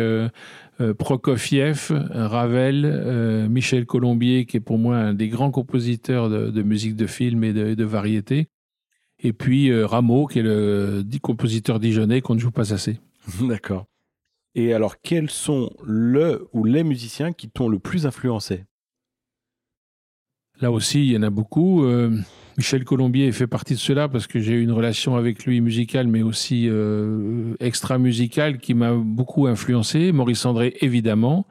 [0.80, 6.52] Euh, Prokofiev, Ravel, euh, Michel Colombier, qui est pour moi un des grands compositeurs de,
[6.52, 8.50] de musique de film et de, de variété,
[9.20, 13.00] et puis euh, Rameau, qui est le compositeur dijonnais qu'on ne joue pas assez.
[13.42, 13.86] D'accord.
[14.56, 18.66] Et alors, quels sont le ou les musiciens qui t'ont le plus influencé?
[20.62, 21.84] Là aussi, il y en a beaucoup.
[21.84, 22.18] Euh,
[22.58, 26.08] Michel Colombier fait partie de cela parce que j'ai eu une relation avec lui musicale,
[26.08, 30.12] mais aussi euh, extra-musicale qui m'a beaucoup influencé.
[30.12, 31.46] Maurice André, évidemment.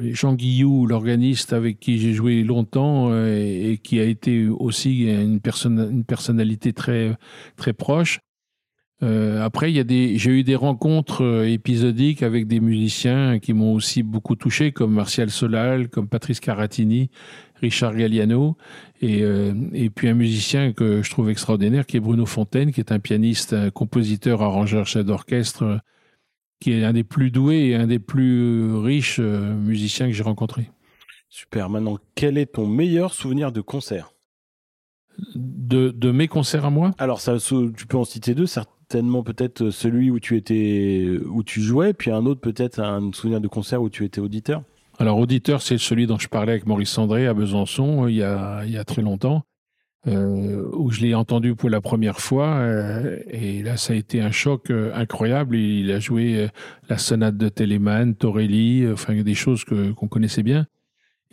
[0.00, 5.40] Jean Guillou, l'organiste avec qui j'ai joué longtemps euh, et, qui a été aussi une,
[5.64, 7.16] une personnalité très,
[7.56, 8.18] très proche.
[9.04, 14.72] Euh, après, j'ai eu des rencontres épisodiques avec des musiciens qui m'ont aussi beaucoup touché,
[14.72, 17.10] comme Martial Solal, comme Patrice Caratini,
[17.62, 18.56] Richard Galliano,
[19.00, 22.80] et, euh, et puis un musicien que je trouve extraordinaire, qui est Bruno Fontaine, qui
[22.80, 25.80] est un pianiste, un compositeur, arrangeur, chef d'orchestre,
[26.60, 30.70] qui est un des plus doués et un des plus riches musiciens que j'ai rencontrés.
[31.28, 31.70] Super.
[31.70, 34.12] Maintenant, quel est ton meilleur souvenir de concert?
[35.34, 36.90] De, de, mes concerts à moi?
[36.98, 41.62] Alors, ça, tu peux en citer deux, certainement peut-être celui où tu étais, où tu
[41.62, 44.62] jouais, puis un autre peut-être un souvenir de concert où tu étais auditeur.
[45.02, 48.62] Alors, auditeur, c'est celui dont je parlais avec Maurice André à Besançon il y a,
[48.64, 49.42] il y a très longtemps,
[50.06, 52.64] où je l'ai entendu pour la première fois.
[53.26, 55.56] et là, ça a été un choc incroyable.
[55.56, 56.48] Il a joué
[56.88, 60.66] la sonate de Telemann, Torelli, enfin des choses qu'on connaissait bien.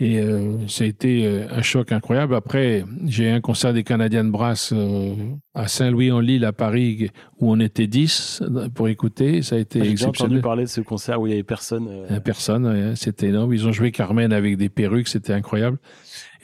[0.02, 2.34] Et euh, ça a été euh, un choc incroyable.
[2.34, 5.14] Après, j'ai un concert des Canadiens de Brass euh,
[5.54, 8.44] à Saint-Louis-en-Lille, à Paris, où on était 10
[8.74, 9.42] pour écouter.
[9.42, 11.90] Ça a été J'ai entendu parler de ce concert où il y avait personne.
[12.24, 13.54] Personne, c'était énorme.
[13.54, 15.78] Ils ont joué Carmen avec des perruques, c'était incroyable.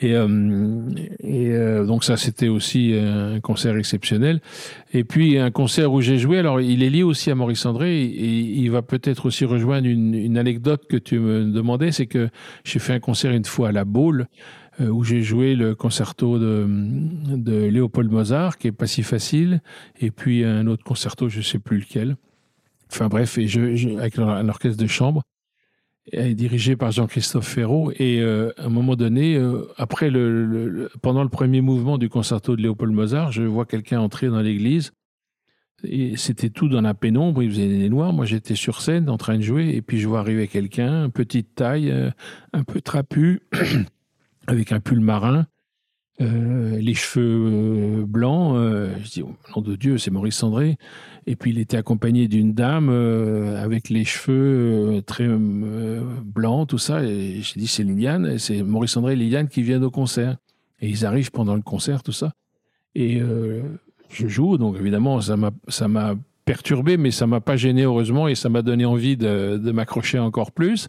[0.00, 0.90] Et, euh,
[1.20, 4.40] et euh, donc ça, c'était aussi un concert exceptionnel.
[4.92, 8.02] Et puis un concert où j'ai joué, alors il est lié aussi à Maurice André,
[8.02, 12.28] et il va peut-être aussi rejoindre une, anecdote que tu me demandais, c'est que
[12.64, 14.26] j'ai fait un concert une fois à la Baule,
[14.80, 19.62] euh, où j'ai joué le concerto de, Léopold Mozart, qui est pas si facile,
[19.98, 22.16] et puis un autre concerto, je sais plus lequel.
[22.92, 25.22] Enfin bref, et je, je avec un orchestre de chambre
[26.12, 27.92] dirigé par Jean-Christophe Ferraud.
[27.98, 29.66] Et euh, à un moment donné, euh,
[31.02, 34.92] pendant le premier mouvement du concerto de Léopold Mozart, je vois quelqu'un entrer dans l'église.
[36.16, 38.12] C'était tout dans la pénombre, il faisait des noirs.
[38.12, 41.54] Moi, j'étais sur scène en train de jouer, et puis je vois arriver quelqu'un, petite
[41.54, 42.10] taille, euh,
[42.52, 43.42] un peu trapu,
[44.46, 45.46] avec un pull marin,
[46.22, 48.56] euh, les cheveux euh, blancs.
[48.56, 50.78] Euh, je dis, oh, nom de Dieu, c'est Maurice André.
[51.26, 57.02] Et puis il était accompagné d'une dame avec les cheveux très blancs, tout ça.
[57.02, 60.36] Et j'ai dit, c'est Liliane, c'est Maurice André et Liliane qui viennent au concert.
[60.80, 62.32] Et ils arrivent pendant le concert, tout ça.
[62.94, 63.20] Et
[64.08, 66.14] je joue, donc évidemment, ça m'a
[66.46, 70.18] perturbé, mais ça m'a pas gêné, heureusement, et ça m'a donné envie de, de m'accrocher
[70.18, 70.88] encore plus.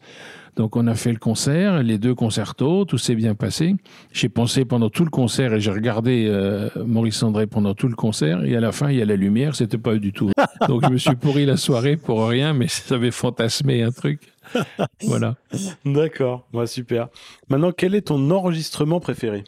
[0.55, 3.76] Donc on a fait le concert, les deux concertos, tout s'est bien passé.
[4.12, 7.95] J'ai pensé pendant tout le concert et j'ai regardé euh, Maurice André pendant tout le
[7.95, 10.32] concert et à la fin il y a la lumière, c'était pas du tout.
[10.68, 14.34] Donc je me suis pourri la soirée pour rien, mais ça avait fantasmé un truc.
[15.03, 15.36] Voilà.
[15.86, 17.10] D'accord, moi super.
[17.49, 19.43] Maintenant, quel est ton enregistrement préféré?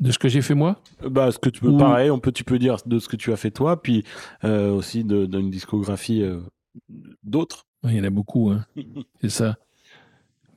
[0.00, 2.44] De ce que j'ai fait moi Bah, ce que tu peux, pareil, on peut, tu
[2.44, 4.04] peux dire de ce que tu as fait toi, puis
[4.44, 6.40] euh, aussi d'une discographie euh,
[7.22, 7.66] d'autres.
[7.84, 8.64] Il y en a beaucoup, hein.
[9.20, 9.56] c'est ça.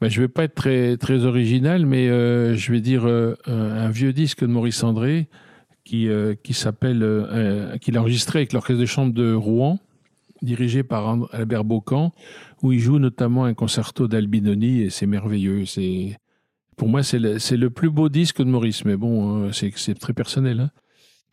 [0.01, 4.13] Ben, je vais pas être très, très original, mais euh, je vais dire un vieux
[4.13, 5.27] disque de Maurice André
[5.83, 6.07] qui,
[6.43, 9.79] qui s'appelle, qu'il a enregistré avec l'Orchestre de chambre de Rouen,
[10.41, 12.13] dirigé par Albert Beaucamp,
[12.61, 15.65] où il joue notamment un concerto d'Albinoni et c'est merveilleux.
[15.65, 16.17] C'est,
[16.79, 20.61] pour moi, c'est le, le, plus beau disque de Maurice, mais bon, c'est très personnel.
[20.61, 20.71] Hein.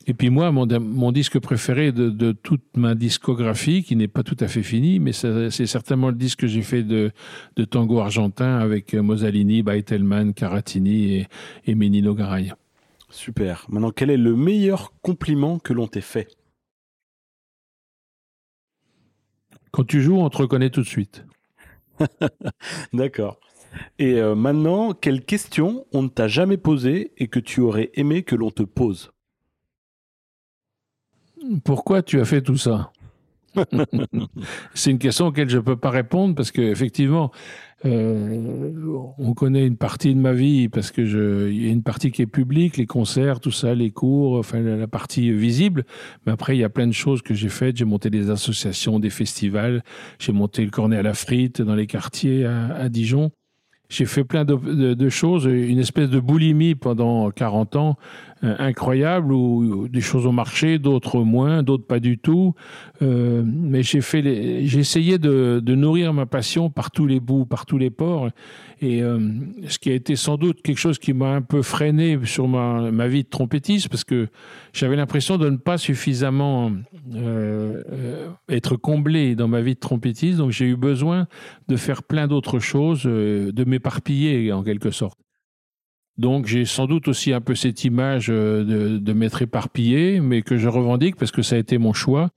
[0.09, 4.25] Et puis moi, mon, mon disque préféré de, de, toute ma discographie, qui n'est pas
[4.25, 7.13] tout à fait fini, mais c'est certainement le disque que j'ai fait de,
[7.55, 11.29] de, tango argentin avec Mosalini, Baitelman, Caratini et,
[11.65, 12.53] et Menino Garay.
[13.09, 13.67] Super.
[13.69, 16.27] Maintenant, quel est le meilleur compliment que l'on t'ait fait?
[19.71, 21.25] Quand tu joues, on te reconnaît tout de suite.
[22.93, 23.39] D'accord.
[23.99, 28.23] Et euh, maintenant, quelle question on ne t'a jamais posée et que tu aurais aimé
[28.23, 29.11] que l'on te pose?
[31.65, 32.93] Pourquoi tu as fait tout ça?
[34.75, 37.31] C'est une question auquel je ne peux pas répondre parce qu'effectivement,
[37.85, 38.73] euh,
[39.19, 42.11] on connaît une partie de ma vie parce que je, il y a une partie
[42.11, 45.85] qui est publique, les concerts, tout ça, les cours, enfin la partie visible.
[46.27, 47.77] Mais après, il y a plein de choses que j'ai faites.
[47.77, 49.83] J'ai monté des associations, des festivals.
[50.19, 53.31] J'ai monté le cornet à la frite dans les quartiers à Dijon.
[53.89, 57.97] J'ai fait plein de, choses, une espèce de boulimie pendant 40 ans,
[58.45, 62.55] euh, incroyable, où des choses ont marché, d'autres moins, d'autres pas du tout.
[63.01, 67.65] Euh, mais j'ai fait, j'ai essayé de, nourrir ma passion par tous les bouts, par
[67.65, 68.29] tous les ports.
[68.83, 69.19] Et euh,
[69.69, 73.09] ce qui a été sans doute quelque chose qui m'a un peu freiné sur ma,
[73.09, 74.29] vie de trompettiste, parce que
[74.75, 76.73] j'avais l'impression de ne pas suffisamment
[78.51, 80.37] être comblé dans ma vie de trompettiste.
[80.37, 81.27] Donc j'ai eu besoin
[81.69, 85.26] de faire plein d'autres choses, de m'éparpiller en quelque sorte.
[86.19, 90.57] Donc j'ai sans doute aussi un peu cette image de, de m'être éparpillé, mais que
[90.57, 92.31] je revendique parce que ça a été mon choix.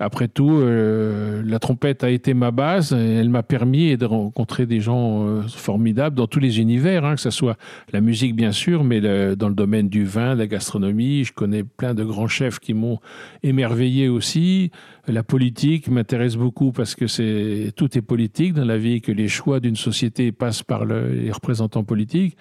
[0.00, 2.92] Après tout, euh, la trompette a été ma base.
[2.92, 7.20] Elle m'a permis de rencontrer des gens euh, formidables dans tous les univers, hein, que
[7.20, 7.56] ce soit
[7.92, 11.22] la musique bien sûr, mais dans le domaine du vin, de la gastronomie.
[11.22, 12.98] Je connais plein de grands chefs qui m'ont
[13.44, 14.72] émerveillé aussi.
[15.06, 19.28] La politique m'intéresse beaucoup parce que c'est tout est politique dans la vie, que les
[19.28, 22.36] choix d'une société passent par les représentants politiques.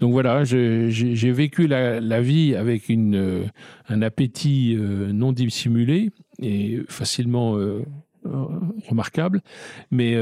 [0.00, 3.44] Donc voilà, j'ai vécu la, vie avec euh,
[3.88, 6.10] un appétit euh, non dissimulé
[6.42, 7.82] et facilement euh,
[8.88, 9.40] remarquable.
[9.90, 10.16] Mais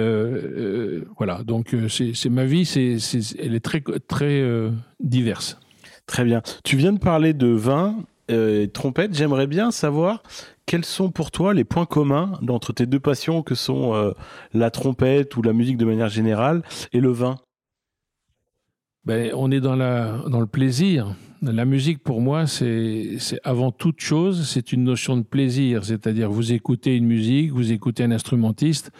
[1.16, 2.70] voilà, donc c'est ma vie,
[3.38, 4.44] elle est très, très
[5.00, 5.58] diverse.
[6.06, 6.42] Très bien.
[6.64, 7.96] Tu viens de parler de vin
[8.28, 9.14] et trompette.
[9.14, 10.22] J'aimerais bien savoir
[10.66, 14.12] quels sont pour toi les points communs entre tes deux passions que sont
[14.52, 16.62] la trompette ou la musique de manière générale
[16.92, 17.36] et le vin
[19.04, 21.14] ben, On est dans, le plaisir.
[21.42, 25.84] La musique, pour moi, c'est avant toute chose, c'est une notion de plaisir.
[25.84, 28.92] C'est-à-dire, vous écoutez une musique, vous écoutez un instrumentiste,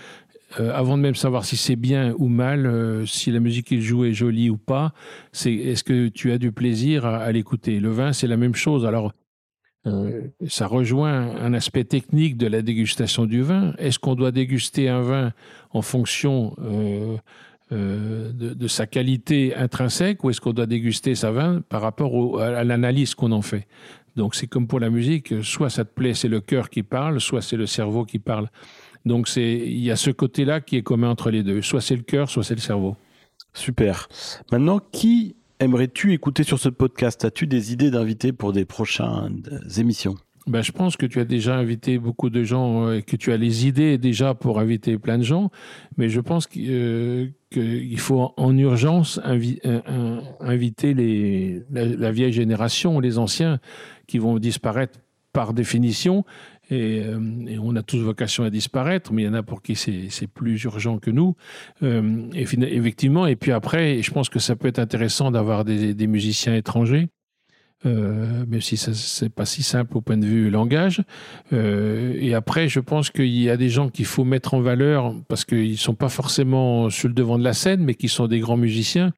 [0.61, 3.81] euh, avant de même savoir si c'est bien ou mal, euh, si la musique qu'il
[3.81, 4.93] joue est jolie ou pas,
[5.33, 7.81] c'est est-ce que tu as du plaisir à, l'écouter?
[7.81, 8.85] Le vin, c'est la même chose.
[8.85, 9.13] Alors,
[9.87, 13.75] euh, ça rejoint un aspect technique de la dégustation du vin.
[13.79, 15.33] Est-ce qu'on doit déguster un vin
[15.71, 16.55] en fonction
[17.73, 23.15] de, sa qualité intrinsèque ou est-ce qu'on doit déguster sa vin par rapport à l'analyse
[23.15, 23.67] qu'on en fait
[24.17, 27.21] Donc c'est comme pour la musique, soit ça te plaît, c'est le cœur qui parle,
[27.21, 28.49] soit c'est le cerveau qui parle.
[29.05, 31.63] Donc c'est il y a ce côté-là qui est commun entre les deux.
[31.63, 32.97] Soit c'est le cœur, soit c'est le cerveau.
[33.55, 34.09] Super.
[34.51, 37.25] Maintenant, qui aimerais-tu écouter sur ce podcast?
[37.25, 39.43] As-tu des idées d'invités pour des prochaines
[39.77, 40.17] émissions?
[40.47, 43.37] Ben, je pense que tu as déjà invité beaucoup de gens euh, que tu as
[43.37, 45.51] les idées déjà pour inviter plein de gens.
[45.97, 47.29] Mais je pense qu'il euh,
[47.97, 50.95] faut en urgence euh, inviter
[51.71, 53.61] la, vieille génération, les anciens
[54.07, 54.99] qui vont disparaître
[55.33, 56.25] par définition
[56.71, 57.05] et,
[57.61, 60.63] on a tous vocation à disparaître, mais il y en a pour qui c'est plus
[60.65, 61.37] urgent que nous.
[62.35, 67.09] Effectivement, et puis après, je pense que ça peut être intéressant d'avoir des, musiciens étrangers.
[67.85, 71.03] Euh, même si ce n'est pas si simple au point de vue langage.
[71.53, 75.45] et après, je pense qu'il y a des gens qu'il faut mettre en valeur parce
[75.45, 78.57] qu'ils sont pas forcément sur le devant de la scène, mais qui sont des grands
[78.57, 79.13] musiciens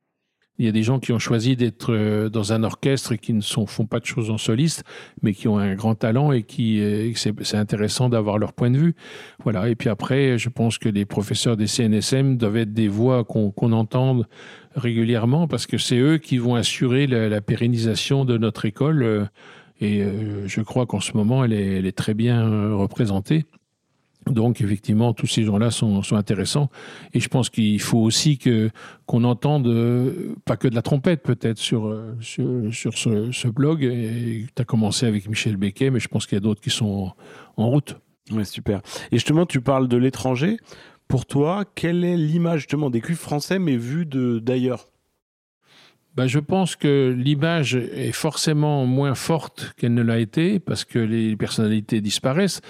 [0.59, 3.32] il y a des gens qui ont choisi d'être euh, dans un orchestre et qui
[3.32, 4.84] ne font pas de choses en soliste,
[5.22, 8.78] mais qui ont un grand talent et qui euh, c'est intéressant d'avoir leur point de
[8.78, 8.94] vue.
[9.42, 9.68] Voilà.
[9.68, 13.72] Et puis après, je pense que les professeurs des CNSM doivent être des voix qu'on
[13.72, 14.28] entende
[14.76, 19.02] régulièrement parce que c'est eux qui vont assurer la, pérennisation de notre école.
[19.02, 19.24] Euh,
[19.80, 20.07] et
[20.46, 23.44] je crois qu'en ce moment, elle est, très bien représentée.
[24.26, 26.70] Donc effectivement, tous ces gens-là sont, intéressants.
[27.12, 28.70] Et je pense qu'il faut aussi que
[29.06, 33.80] qu'on entende euh, pas que de la trompette peut-être sur, euh, sur, ce, blog.
[33.80, 37.12] tu as commencé avec Michel Becquet, mais je pense qu'il y a d'autres qui sont
[37.56, 37.96] en route.
[38.30, 38.80] Ouais, super.
[39.12, 40.56] Et justement, tu parles de l'étranger.
[41.08, 44.88] Pour toi, quelle est l'image justement des cuivres français, mais vue d'ailleurs?
[46.16, 51.00] Ben, je pense que l'image est forcément moins forte qu'elle ne l'a été parce que
[51.00, 52.60] les personnalités disparaissent.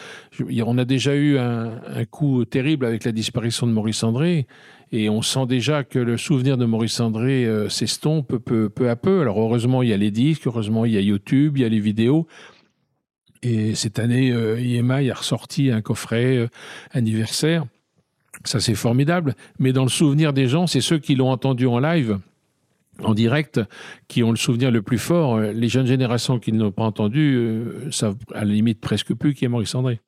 [0.64, 4.46] On a déjà eu un, coup terrible avec la disparition de Maurice André
[4.92, 9.20] et on sent déjà que le souvenir de Maurice André euh, s'estompe peu, à peu.
[9.20, 11.68] Alors heureusement, il y a les disques, heureusement, il y a YouTube, il y a
[11.68, 12.26] les vidéos.
[13.42, 16.48] Et cette année, euh, a ressorti un coffret euh,
[16.92, 17.66] anniversaire.
[18.44, 19.34] Ça, c'est formidable.
[19.58, 22.18] Mais dans le souvenir des gens, c'est ceux qui l'ont entendu en live
[23.02, 23.60] en direct
[24.08, 25.38] qui ont le souvenir le plus fort.
[25.40, 29.34] Les jeunes générations qui ne l'ont pas entendu euh, savent à la limite presque plus
[29.34, 30.00] qui est Maurice André.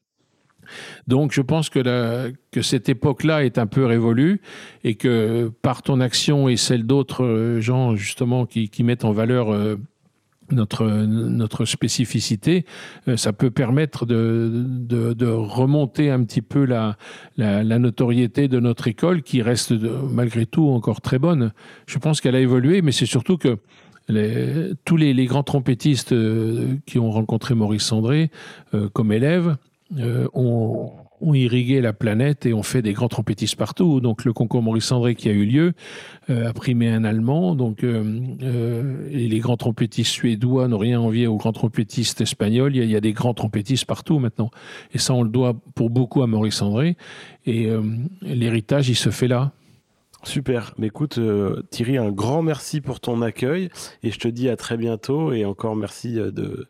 [1.06, 4.40] Donc je pense que, cette époque-là est un peu révolue
[4.82, 9.52] et que par ton action et celle d'autres euh, gens justement qui, mettent en valeur
[9.52, 9.76] euh,
[10.50, 12.64] notre, notre spécificité,
[13.08, 16.96] euh, ça peut permettre de, de, remonter un petit peu la,
[17.36, 21.52] la, notoriété de notre école qui reste malgré tout encore très bonne.
[21.86, 23.58] Je pense qu'elle a évolué, mais c'est surtout que
[24.08, 28.30] les, tous les, les, grands trompettistes euh, qui ont rencontré Maurice Sandré
[28.74, 29.56] euh, comme élève
[30.34, 30.90] ont
[31.20, 34.00] ont irrigué la planète et ont fait des grands trompettistes partout.
[34.00, 35.72] Donc le concours Maurice André qui a eu lieu
[36.30, 37.54] euh, a primé un Allemand.
[37.54, 42.76] Donc euh, euh, et les grands trompettistes suédois n'ont rien envié aux grands trompettistes espagnols.
[42.76, 44.50] Il y, a, des grands trompettistes partout maintenant.
[44.92, 46.96] Et ça, on le doit pour beaucoup à Maurice André.
[47.46, 47.70] Et
[48.22, 49.52] l'héritage, il se fait là.
[50.24, 50.74] Super.
[50.78, 51.20] Mais écoute,
[51.70, 53.68] Thierry, un grand merci pour ton accueil
[54.02, 56.68] et je te dis à très bientôt et encore merci de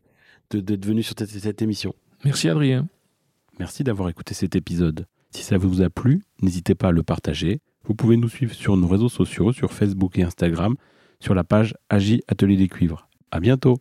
[0.51, 1.95] d'être venu sur cette émission.
[2.25, 2.87] Merci Adrien.
[3.59, 5.07] Merci d'avoir écouté cet épisode.
[5.31, 7.61] Si ça vous a plu, n'hésitez pas à le partager.
[7.85, 10.75] Vous pouvez nous suivre sur nos réseaux sociaux, sur Facebook et Instagram,
[11.21, 13.09] sur la page Agi Atelier des Cuivres.
[13.31, 13.79] À bientôt!